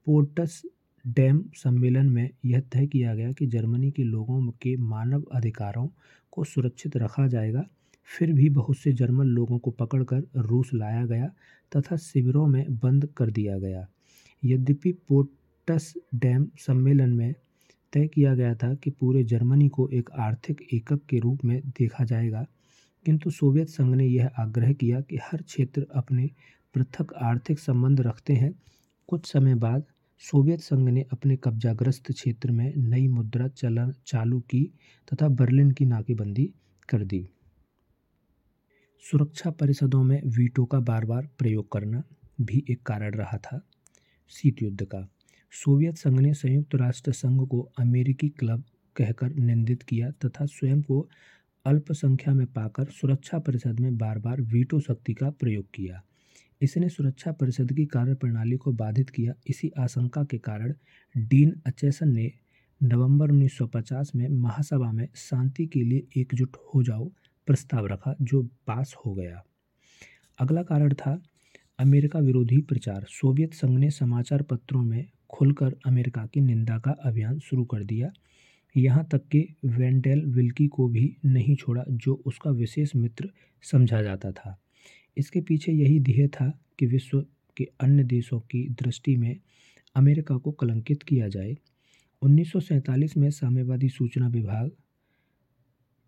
पोर्टस 0.07 0.61
डैम 1.07 1.43
सम्मेलन 1.55 2.09
में 2.09 2.29
यह 2.45 2.59
तय 2.59 2.87
किया 2.87 3.15
गया 3.15 3.31
कि 3.31 3.45
जर्मनी 3.45 3.91
के 3.91 4.03
लोगों 4.03 4.51
के 4.61 4.75
मानव 4.77 5.21
अधिकारों 5.31 5.87
को 6.31 6.43
सुरक्षित 6.43 6.97
रखा 6.97 7.27
जाएगा। 7.27 7.63
फिर 8.07 8.31
भी 8.33 8.49
बहुत 8.49 8.77
से 8.77 8.91
जर्मन 8.93 9.25
लोगों 9.25 9.57
को 9.59 9.71
पकड़कर 9.71 10.23
रूस 10.37 10.69
लाया 10.73 11.05
गया 11.05 11.27
तथा 11.71 11.95
शिविरों 11.97 12.45
में 12.47 12.65
बंद 12.77 13.05
कर 13.17 13.31
दिया 13.31 13.57
गया। 13.59 13.85
यद्यपि 14.43 14.91
पोर्टस 15.07 15.93
डैम 16.15 16.47
सम्मेलन 16.59 17.09
में 17.09 17.33
तय 17.93 18.07
किया 18.07 18.33
गया 18.35 18.55
था 18.55 18.73
कि 18.73 18.89
पूरे 18.89 19.23
जर्मनी 19.23 19.67
को 19.69 19.87
एक 19.89 20.09
आर्थिक 20.19 20.61
एकक 20.73 21.05
के 21.09 21.19
रूप 21.19 21.43
में 21.45 21.61
देखा 21.69 22.03
जाएगा, 22.03 22.45
किंतु 23.05 23.29
सोवियत 23.29 23.69
संघ 23.69 23.95
ने 23.95 24.05
यह 24.05 24.29
आग्रह 24.39 24.73
किया 24.73 25.01
कि 25.01 25.17
हर 25.23 25.41
क्षेत्र 25.41 25.85
अपने 25.95 26.29
पृथक 26.75 27.13
आर्थिक 27.13 27.59
संबंध 27.59 28.01
रखते 28.01 28.33
हैं। 28.33 28.53
कुछ 29.09 29.31
समय 29.31 29.55
बाद 29.55 29.83
सोवियत 30.21 30.59
संघ 30.59 30.89
ने 30.89 31.05
अपने 31.11 31.37
कब्जाग्रस्त 31.37 32.11
क्षेत्र 32.11 32.51
में 32.51 32.73
नई 32.77 33.07
मुद्रा 33.07 33.47
चलन 33.47 33.93
चालू 34.05 34.39
की 34.39 34.73
तथा 35.13 35.27
बर्लिन 35.27 35.71
की 35.71 35.85
नाकेबंदी 35.85 36.53
कर 36.89 37.03
दी। 37.03 37.29
सुरक्षा 39.11 39.49
परिषदों 39.51 40.03
में 40.03 40.21
वीटो 40.25 40.65
का 40.65 40.79
बार 40.79 41.05
बार 41.05 41.29
प्रयोग 41.37 41.71
करना 41.71 42.03
भी 42.41 42.65
एक 42.69 42.83
कारण 42.83 43.13
रहा 43.13 43.37
था। 43.37 43.61
शीत 44.29 44.61
युद्ध 44.61 44.83
का। 44.83 45.09
सोवियत 45.51 45.95
संघ 45.95 46.19
ने 46.19 46.33
संयुक्त 46.33 46.75
राष्ट्र 46.75 47.11
संघ 47.11 47.47
को 47.47 47.61
अमेरिकी 47.79 48.29
क्लब 48.29 48.63
कहकर 48.95 49.35
निंदित 49.35 49.83
किया 49.83 50.11
तथा 50.11 50.45
स्वयं 50.45 50.81
को 50.81 51.09
अल्पसंख्या 51.65 52.33
में 52.33 52.47
पाकर 52.47 52.85
सुरक्षा 52.85 53.39
परिषद 53.39 53.79
में 53.79 53.97
बार 53.97 54.19
बार 54.19 54.41
वीटो 54.41 54.79
शक्ति 54.79 55.13
का 55.13 55.29
प्रयोग 55.29 55.65
किया। 55.73 56.03
इसने 56.61 56.89
सुरक्षा 56.89 57.31
परिषद 57.31 57.73
की 57.73 57.85
कार्यप्रणाली 57.85 58.57
को 58.57 58.71
बाधित 58.71 59.09
किया। 59.09 59.33
इसी 59.47 59.71
आशंका 59.79 60.23
के 60.23 60.37
कारण 60.37 60.73
डीन 61.17 61.61
अचेसन 61.65 62.09
ने 62.09 62.31
नवंबर 62.83 63.31
1950 63.31 64.11
में 64.15 64.29
महासभा 64.29 64.91
में 64.91 65.07
शांति 65.15 65.65
के 65.65 65.83
लिए 65.83 66.07
एकजुट 66.17 66.57
हो 66.73 66.83
जाओ 66.83 67.11
प्रस्ताव 67.47 67.85
रखा, 67.85 68.15
जो 68.21 68.43
पास 68.43 68.95
हो 69.05 69.13
गया। 69.13 69.43
अगला 70.39 70.63
कारण 70.63 70.93
था 70.93 71.23
अमेरिका 71.79 72.19
विरोधी 72.19 72.61
प्रचार। 72.61 73.05
सोवियत 73.09 73.53
संघ 73.53 73.79
ने 73.79 73.91
समाचार 73.91 74.41
पत्रों 74.41 74.81
में 74.81 75.05
खुलकर 75.29 75.75
अमेरिका 75.85 76.25
की 76.25 76.41
निंदा 76.41 76.79
का 76.79 76.91
अभियान 76.91 77.39
शुरू 77.39 77.65
कर 77.65 77.83
दिया। 77.83 78.11
यहाँ 78.77 79.07
तक 79.11 79.27
कि 79.27 79.55
वेंडेल 79.65 80.25
विल्की 80.25 80.67
को 80.67 80.87
भी 80.87 81.17
नहीं 81.25 81.55
छोड़ा, 81.55 81.83
जो 81.89 82.23
उसका 82.25 82.51
विशेष 82.51 82.95
मित्र 82.95 83.29
समझा 83.61 84.01
जाता 84.01 84.31
था। 84.31 84.61
इसके 85.21 85.41
पीछे 85.41 85.71
यही 85.71 85.99
ध्येय 85.99 86.27
था 86.27 86.59
कि 86.79 86.85
विश्व 86.85 87.25
के 87.57 87.67
अन्य 87.79 88.03
देशों 88.03 88.39
की 88.39 88.69
दृष्टि 88.69 89.17
में 89.17 89.39
अमेरिका 89.95 90.37
को 90.37 90.51
कलंकित 90.51 91.03
किया 91.03 91.27
जाए। 91.27 91.57
1947 92.21 93.17
में 93.17 93.29
साम्यवादी 93.31 93.89
सूचना 93.89 94.27
विभाग 94.27 94.71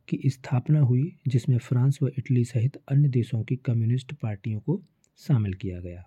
की 0.09 0.29
स्थापना 0.29 0.79
हुई, 0.79 1.15
जिसमें 1.27 1.57
फ्रांस 1.57 1.99
व 2.01 2.07
इटली 2.17 2.45
सहित 2.45 2.75
अन्य 2.75 3.09
देशों 3.09 3.43
की 3.43 3.55
कम्युनिस्ट 3.55 4.13
पार्टियों 4.13 4.59
को 4.59 4.83
शामिल 5.17 5.53
किया 5.53 5.79
गया। 5.79 6.03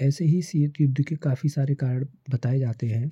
ऐसे 0.00 0.24
ही 0.24 0.42
शीत 0.42 0.80
युद्ध 0.80 1.04
के 1.04 1.16
काफ़ी 1.16 1.48
सारे 1.48 1.74
कारण 1.74 2.06
बताए 2.30 2.58
जाते 2.58 2.86
हैं। 2.86 3.10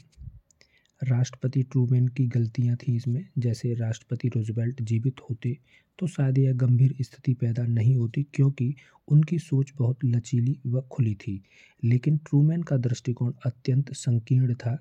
राष्ट्रपति 1.02 1.62
ट्रूमैन 1.62 2.06
की 2.08 2.26
गलतियाँ 2.26 2.76
थी 2.76 2.94
इसमें। 2.96 3.24
जैसे 3.38 3.74
राष्ट्रपति 3.74 4.28
रोजवेल्ट 4.28 4.82
जीवित 4.82 5.20
होते 5.20 5.56
तो 5.98 6.06
शायद 6.06 6.38
यह 6.38 6.52
गंभीर 6.52 6.94
स्थिति 7.00 7.34
पैदा 7.34 7.62
नहीं 7.62 7.94
होती, 7.96 8.22
क्योंकि 8.34 8.74
उनकी 9.08 9.38
सोच 9.38 9.72
बहुत 9.78 10.04
लचीली 10.04 10.58
व 10.66 10.80
खुली 10.82 11.14
थी। 11.14 11.42
लेकिन 11.84 12.16
ट्रूमैन 12.16 12.62
का 12.62 12.76
दृष्टिकोण 12.76 13.32
अत्यंत 13.46 13.92
संकीर्ण 13.92 14.54
था, 14.54 14.76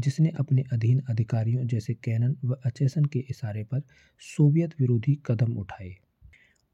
जिसने 0.00 0.28
अपने 0.38 0.64
अधीन 0.72 1.00
अधिकारियों 1.08 1.66
जैसे 1.66 1.94
कैनन 1.94 2.36
व 2.44 2.56
अचेसन 2.66 3.04
के 3.04 3.18
इशारे 3.30 3.64
पर 3.64 3.82
सोवियत 4.20 4.80
विरोधी 4.80 5.18
कदम 5.26 5.52
उठाए। 5.52 5.94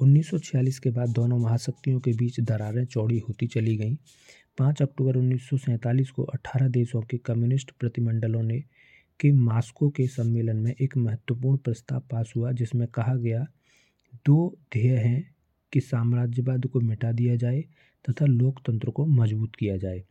1946 0.01 0.79
के 0.79 0.91
बाद 0.91 1.09
दोनों 1.09 1.39
महाशक्तियों 1.39 2.01
के 2.01 2.13
बीच 2.13 2.41
दरारें 2.41 2.85
चौड़ी 2.85 3.19
होती 3.19 3.47
चली 3.47 3.77
गईं। 3.77 3.97
पाँच 4.59 4.83
अक्टूबर 4.83 5.17
उन्नीस 5.17 5.49
सौ 5.49 5.57
सैंतालीस 5.57 6.11
को 6.11 6.23
18 6.25 6.69
देशों 6.69 7.03
के 7.03 7.19
कम्युनिस्ट 7.19 7.71
प्रतिमंडलों 7.71 8.43
ने 8.43 8.63
के 9.21 9.33
मास्को 9.33 9.91
के 9.91 10.07
सम्मेलन 10.07 10.57
में 10.57 10.75
एक 10.81 10.97
महत्वपूर्ण 10.97 11.57
प्रस्ताव 11.57 12.01
पास 12.01 12.33
हुआ, 12.37 12.53
जिसमें 12.53 12.89
कहा 12.89 13.15
गया, 13.15 13.47
दो 14.27 14.59
ध्येय 14.73 14.97
हैं 14.97 15.35
कि 15.73 15.81
साम्राज्यवाद 15.81 16.67
को 16.67 16.81
मिटा 16.81 17.13
दिया 17.13 17.37
जाए 17.37 17.65
तथा 18.11 18.27
लोकतंत्र 18.27 18.91
को 18.91 19.07
मज़बूत 19.07 19.57
किया 19.57 19.77
जाए। 19.77 20.05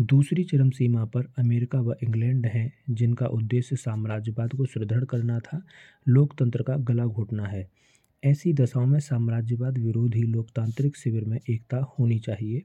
दूसरी 0.00 0.44
चरम 0.44 0.70
सीमा 0.70 1.04
पर 1.04 1.32
अमेरिका 1.38 1.80
व 1.80 1.94
इंग्लैंड 2.02 2.46
हैं, 2.46 2.72
जिनका 2.90 3.26
उद्देश्य 3.26 3.76
साम्राज्यवाद 3.76 4.50
को 4.50 4.66
सुदृढ़ 4.66 5.04
करना 5.04 5.38
था, 5.38 5.62
लोकतंत्र 6.08 6.62
का 6.62 6.76
गला 6.76 7.06
घोटना 7.06 7.46
है। 7.46 7.70
ऐसी 8.24 8.52
दशाओं 8.52 8.86
में 8.86 9.00
साम्राज्यवाद 9.00 9.78
विरोधी 9.78 10.22
लोकतांत्रिक 10.22 10.96
शिविर 10.96 11.24
में 11.24 11.40
एकता 11.50 11.76
होनी 11.76 12.18
चाहिए। 12.18 12.62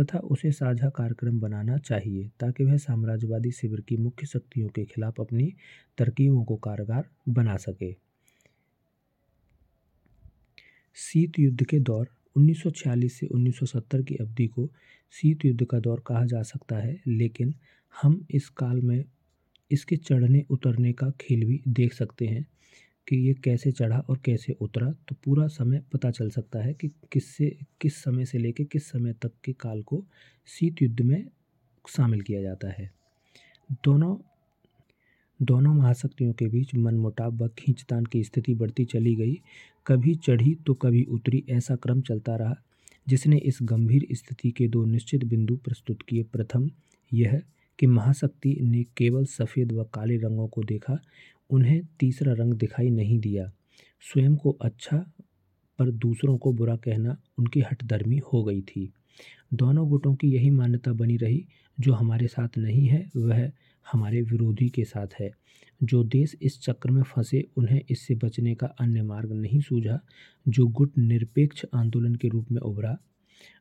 तथा 0.00 0.18
उसे 0.18 0.52
साझा 0.52 0.88
कार्यक्रम 0.88 1.40
बनाना 1.40 1.78
चाहिए, 1.78 2.30
ताकि 2.40 2.64
वह 2.64 2.76
साम्राज्यवादी 2.76 3.50
शिविर 3.50 3.80
की 3.80 3.96
मुख्य 3.96 4.26
शक्तियों 4.26 4.68
के 4.68 4.84
खिलाफ 4.84 5.20
अपनी 5.20 5.52
तरकीबों 5.98 6.44
को 6.44 6.56
कारगर 6.56 7.04
बना 7.28 7.56
सके। 7.56 7.96
शीत 10.94 11.38
युद्ध 11.38 11.64
के 11.64 11.80
दौर 11.80 12.08
1946 12.36 13.08
से 13.08 13.26
1970 13.26 14.02
की 14.02 14.14
अवधि 14.14 14.46
को 14.46 14.70
शीत 15.10 15.44
युद्ध 15.44 15.64
का 15.64 15.80
दौर 15.80 16.02
कहा 16.06 16.24
जा 16.24 16.42
सकता 16.42 16.76
है, 16.76 17.00
लेकिन 17.06 17.54
हम 18.02 18.26
इस 18.30 18.48
काल 18.48 18.80
में 18.80 19.04
इसके 19.70 19.96
चढ़ने 19.96 20.44
उतरने 20.50 20.92
का 20.92 21.10
खेल 21.10 21.44
भी 21.44 21.62
देख 21.68 21.92
सकते 21.92 22.26
हैं। 22.26 22.46
कि 23.08 23.16
ये 23.16 23.34
कैसे 23.34 23.72
चढ़ा 23.72 23.98
और 23.98 24.18
कैसे 24.24 24.52
उतरा 24.60 24.90
तो 25.08 25.14
पूरा 25.24 25.46
समय 25.46 25.82
पता 25.92 26.10
चल 26.10 26.30
सकता 26.30 26.58
है 26.58 26.72
कि 26.74 26.88
किससे, 27.12 27.56
किस 27.80 27.96
समय 27.96 28.24
से 28.24 28.38
लेकर 28.38 28.64
किस 28.64 28.90
समय 28.90 29.12
तक 29.12 29.32
के 29.44 29.52
काल 29.52 29.82
को 29.82 30.04
शीत 30.48 30.82
युद्ध 30.82 31.00
में 31.00 31.24
शामिल 31.84 32.20
किया 32.20 32.42
जाता 32.42 32.68
है। 32.68 32.90
दोनों 33.84 34.16
दोनों 35.40 35.74
महाशक्तियों 35.74 36.32
के 36.32 36.46
बीच 36.48 36.74
मनमुटाव 36.74 37.36
व 37.36 37.48
खींचतान 37.48 38.04
की 38.04 38.22
स्थिति 38.24 38.54
बढ़ती 38.54 38.84
चली 38.84 39.14
गई। 39.14 39.34
कभी 39.86 40.14
चढ़ी 40.14 40.54
तो 40.66 40.74
कभी 40.74 41.02
उतरी, 41.04 41.44
ऐसा 41.50 41.76
क्रम 41.76 42.00
चलता 42.00 42.36
रहा, 42.36 42.54
जिसने 43.08 43.36
इस 43.36 43.58
गंभीर 43.62 44.06
स्थिति 44.12 44.50
के 44.50 44.68
दो 44.68 44.84
निश्चित 44.84 45.24
बिंदु 45.24 45.56
प्रस्तुत 45.56 46.02
किए। 46.02 46.22
प्रथम, 46.22 46.70
यह 47.12 47.42
कि 47.78 47.86
महाशक्ति 47.86 48.56
ने 48.60 48.82
केवल 48.96 49.24
सफ़ेद 49.24 49.72
व 49.72 49.84
काले 49.84 50.16
रंगों 50.16 50.46
को 50.48 50.62
देखा 50.62 50.98
उन्हें 51.54 51.82
तीसरा 52.00 52.32
रंग 52.32 52.54
दिखाई 52.54 52.90
नहीं 52.90 53.18
दिया। 53.18 53.52
स्वयं 54.00 54.36
को 54.36 54.50
अच्छा 54.50 55.12
पर 55.78 55.90
दूसरों 55.90 56.38
को 56.38 56.52
बुरा 56.52 56.76
कहना 56.76 57.16
उनकी 57.38 57.60
हठधर्मी 57.60 58.18
हो 58.32 58.44
गई 58.44 58.62
थी। 58.62 58.92
दोनों 59.54 59.88
गुटों 59.88 60.14
की 60.14 60.28
यही 60.28 60.50
मान्यता 60.50 60.92
बनी 60.92 61.16
रही, 61.16 61.46
जो 61.80 61.92
हमारे 61.92 62.26
साथ 62.26 62.58
नहीं 62.58 62.86
है, 62.86 63.10
वह 63.16 63.52
हमारे 63.92 64.22
विरोधी 64.22 64.68
के 64.68 64.84
साथ 64.84 65.06
है। 65.20 65.30
जो 65.82 66.04
देश 66.04 66.36
इस 66.42 66.60
चक्र 66.62 66.90
में 66.90 67.02
फंसे, 67.02 67.48
उन्हें 67.56 67.80
इससे 67.90 68.14
बचने 68.14 68.54
का 68.54 68.66
अन्य 68.66 69.02
मार्ग 69.02 69.32
नहीं 69.32 69.60
सूझा। 69.60 70.00
जो 70.48 70.66
गुट 70.66 70.98
निरपेक्ष 70.98 71.64
आंदोलन 71.74 72.14
के 72.14 72.28
रूप 72.28 72.52
में 72.52 72.60
उभरा 72.60 72.98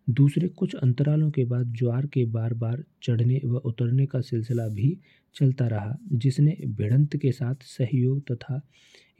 दूसरे 0.09 0.47
कुछ 0.47 0.75
अंतरालों 0.75 1.31
के 1.31 1.45
बाद 1.45 1.73
ज्वार 1.73 2.05
के 2.05 2.25
बार 2.25 2.53
बार 2.53 2.83
चढ़ने 3.03 3.41
व 3.45 3.55
उतरने 3.55 4.05
का 4.05 4.21
सिलसिला 4.21 4.67
भी 4.67 4.97
चलता 5.35 5.67
रहा, 5.67 5.97
जिसने 6.13 6.57
भिड़ंत 6.65 7.17
के 7.17 7.31
साथ 7.31 7.55
सहयोग 7.61 8.31
तथा 8.31 8.61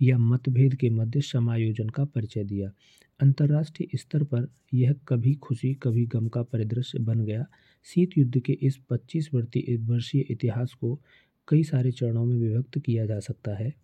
या 0.02 0.18
मतभेद 0.18 0.76
के 0.76 0.90
मध्य 0.90 1.22
समायोजन 1.22 1.90
का 1.90 2.06
परिचय 2.06 2.44
दिया। 2.44 2.72
अंतर्राष्ट्रीय 3.20 3.98
स्तर 3.98 4.24
पर 4.24 4.48
यह 4.74 4.96
कभी 5.08 5.34
खुशी, 5.34 5.74
कभी 5.74 6.06
गम 6.06 6.28
का 6.28 6.44
परिदृश्य 6.44 7.00
बन 7.00 7.26
गया। 7.26 7.46
शीत 7.84 8.10
युद्ध 8.18 8.40
के 8.40 8.54
इस 8.54 8.78
25 8.90 9.30
वर्षीय 9.34 10.22
इतिहास 10.22 10.74
को 10.74 11.02
कई 11.48 11.64
सारे 11.64 11.92
चरणों 11.92 12.26
में 12.26 12.38
विभक्त 12.38 12.80
किया 12.80 13.06
जा 13.06 13.20
सकता 13.20 13.56
है। 13.56 13.83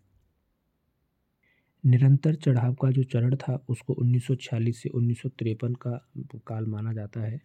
निरंतर 1.85 2.35
चढ़ाव 2.35 2.73
का 2.73 2.91
जो 2.91 3.03
चरण 3.03 3.35
था, 3.35 3.65
उसको 3.69 3.93
1946 3.93 4.81
से 4.81 4.89
उन्नीस 4.89 5.21
सौ 5.21 5.29
तिरपन 5.29 5.73
का 5.73 6.09
काल 6.47 6.65
माना 6.65 6.93
जाता 6.93 7.21
है। 7.21 7.41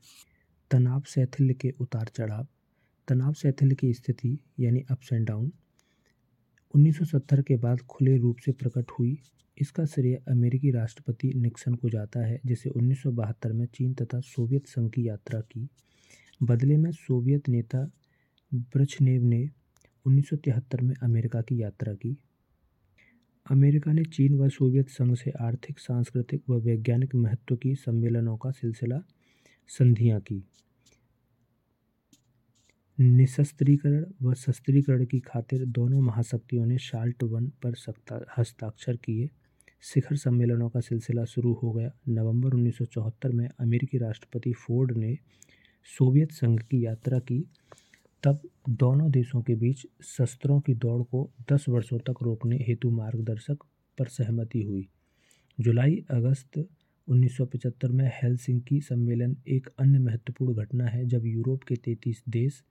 तनाव 0.71 1.03
शैथिल्य 1.03 1.55
के 1.55 1.75
उतार 1.81 2.11
चढ़ाव। 2.15 2.47
तनाव 3.09 3.33
शैथिल्य 3.33 3.75
की 3.75 3.95
स्थिति, 3.95 4.39
यानी 4.61 4.85
अप्स 4.91 5.13
एंड 5.13 5.27
डाउन 5.27 5.53
1970 6.75 7.43
के 7.43 7.57
बाद 7.57 7.81
खुले 7.81 8.17
रूप 8.17 8.37
से 8.39 8.53
प्रकट 8.53 8.91
हुई। 8.91 9.19
इसका 9.59 9.85
श्रेय 9.85 10.23
अमेरिकी 10.29 10.71
राष्ट्रपति 10.71 11.33
निक्सन 11.37 11.75
को 11.75 11.91
जाता 11.91 12.21
है, 12.21 12.41
जिसे 12.47 12.71
उन्नीस 12.71 13.03
सौ 13.03 13.13
बहत्तर 13.13 13.53
में 13.53 13.67
चीन 13.67 13.95
तथा 13.95 14.21
सोवियत 14.21 14.67
संघ 14.67 14.91
की 14.91 15.09
यात्रा 15.09 15.41
की। 15.41 15.69
बदले 16.43 16.77
में 16.77 16.93
सोवियत 16.93 17.49
नेता 17.49 17.91
ब्रछनेव 18.55 19.23
ने 19.23 19.51
उन्नीस 20.07 20.29
सौ 20.29 20.37
तिहत्तर 20.37 20.81
में 20.81 20.95
अमेरिका 21.03 21.41
की 21.41 21.63
यात्रा 21.63 21.95
की। 21.95 22.17
अमेरिका 23.51 23.93
ने 23.93 24.05
चीन 24.05 24.35
व 24.35 24.49
सोवियत 24.49 24.89
संघ 24.89 25.17
से 25.17 25.31
आर्थिक, 25.31 25.79
सांस्कृतिक 25.79 26.43
व 26.51 26.55
वैज्ञानिक 26.55 27.15
महत्व 27.15 27.57
की 27.57 27.75
सम्मेलनों 27.75 28.37
का 28.37 28.51
सिलसिला 28.51 29.03
संधियाँ 29.69 30.21
की। 30.21 30.45
निशस्त्रीकरण 33.01 34.05
व 34.23 34.35
शस्त्रीकरण 34.35 35.05
की 35.05 35.21
खातिर 35.21 35.65
दोनों 35.65 36.01
महाशक्तियों 36.01 36.67
ने 36.67 36.79
शाल्ट 36.79 37.23
वन 37.23 37.53
पर 37.67 37.75
हस्ताक्षर 38.39 38.97
किए। 38.97 39.31
शिखर 39.83 40.17
सम्मेलनों 40.17 40.69
का 40.69 40.81
सिलसिला 40.81 41.25
शुरू 41.25 41.53
हो 41.53 41.73
गया। 41.73 41.91
नवंबर 42.09 42.55
1974 42.55 43.33
में 43.33 43.49
अमेरिकी 43.61 43.99
राष्ट्रपति 43.99 44.53
फोर्ड 44.53 44.97
ने 44.97 45.19
सोवियत 45.99 46.33
संघ 46.33 46.61
की 46.61 46.85
यात्रा 46.87 47.19
की। 47.19 47.45
तब 48.25 48.41
दोनों 48.69 49.11
देशों 49.11 49.43
के 49.43 49.55
बीच 49.55 49.87
शस्त्रों 50.05 50.61
की 50.61 50.75
दौड़ 50.75 51.03
को 51.03 51.31
10 51.53 51.69
वर्षों 51.69 51.99
तक 51.99 52.15
रोकने 52.23 52.57
हेतु 52.57 52.91
मार्गदर्शक 52.91 53.59
पर 53.99 54.07
सहमति 54.07 54.63
हुई। 54.63 54.89
जुलाई, 55.61 56.05
अगस्त 56.11 56.69
1975 57.09 57.91
में 57.91 58.11
हेलसिंकी 58.23 58.81
सम्मेलन 58.81 59.37
एक 59.49 59.69
अन्य 59.79 59.99
महत्वपूर्ण 59.99 60.55
घटना 60.55 60.87
है 60.87 61.07
जब 61.07 61.27
यूरोप 61.27 61.63
के 61.63 61.77
33 61.77 62.23
देश 62.29 62.63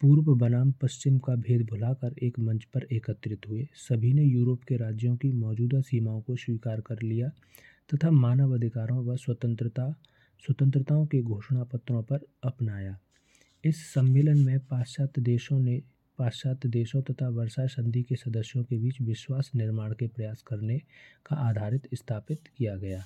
पूर्व 0.00 0.34
बनाम 0.34 0.72
पश्चिम 0.72 1.18
का 1.18 1.34
भेद 1.34 1.66
भुलाकर 1.66 2.14
एक 2.22 2.38
मंच 2.38 2.64
पर 2.64 2.86
एकत्रित 2.92 3.48
हुए। 3.48 3.68
सभी 3.74 4.12
ने 4.12 4.22
यूरोप 4.22 4.64
के 4.64 4.76
राज्यों 4.76 5.16
की 5.16 5.32
मौजूदा 5.32 5.80
सीमाओं 5.80 6.20
को 6.20 6.36
स्वीकार 6.36 6.80
कर 6.80 7.02
लिया 7.02 7.28
तथा 7.94 8.10
मानव 8.10 8.54
अधिकारों 8.54 9.04
व 9.06 9.16
स्वतंत्रता, 9.16 9.94
स्वतंत्रताओं 10.46 11.06
के 11.06 11.22
घोषणा 11.22 11.64
पत्रों 11.64 12.02
पर 12.02 12.20
अपनाया। 12.44 12.98
इस 13.64 13.94
सम्मेलन 13.94 14.38
में 14.38 14.58
पाश्चात्य 14.58 15.20
देशों 15.20 15.58
ने, 15.60 15.82
पाश्चात्य 16.18 16.68
देशों 16.68 17.02
तथा 17.02 17.28
वर्षा 17.28 17.66
संधि 17.66 18.02
के 18.02 18.16
सदस्यों 18.16 18.64
के 18.64 18.78
बीच 18.78 19.00
विश्वास 19.00 19.50
निर्माण 19.54 19.92
के 19.92 20.06
प्रयास 20.06 20.42
करने 20.42 20.78
का 21.26 21.36
आधारित 21.36 21.88
स्थापित 21.94 22.40
किया 22.56 22.76
गया। 22.76 23.04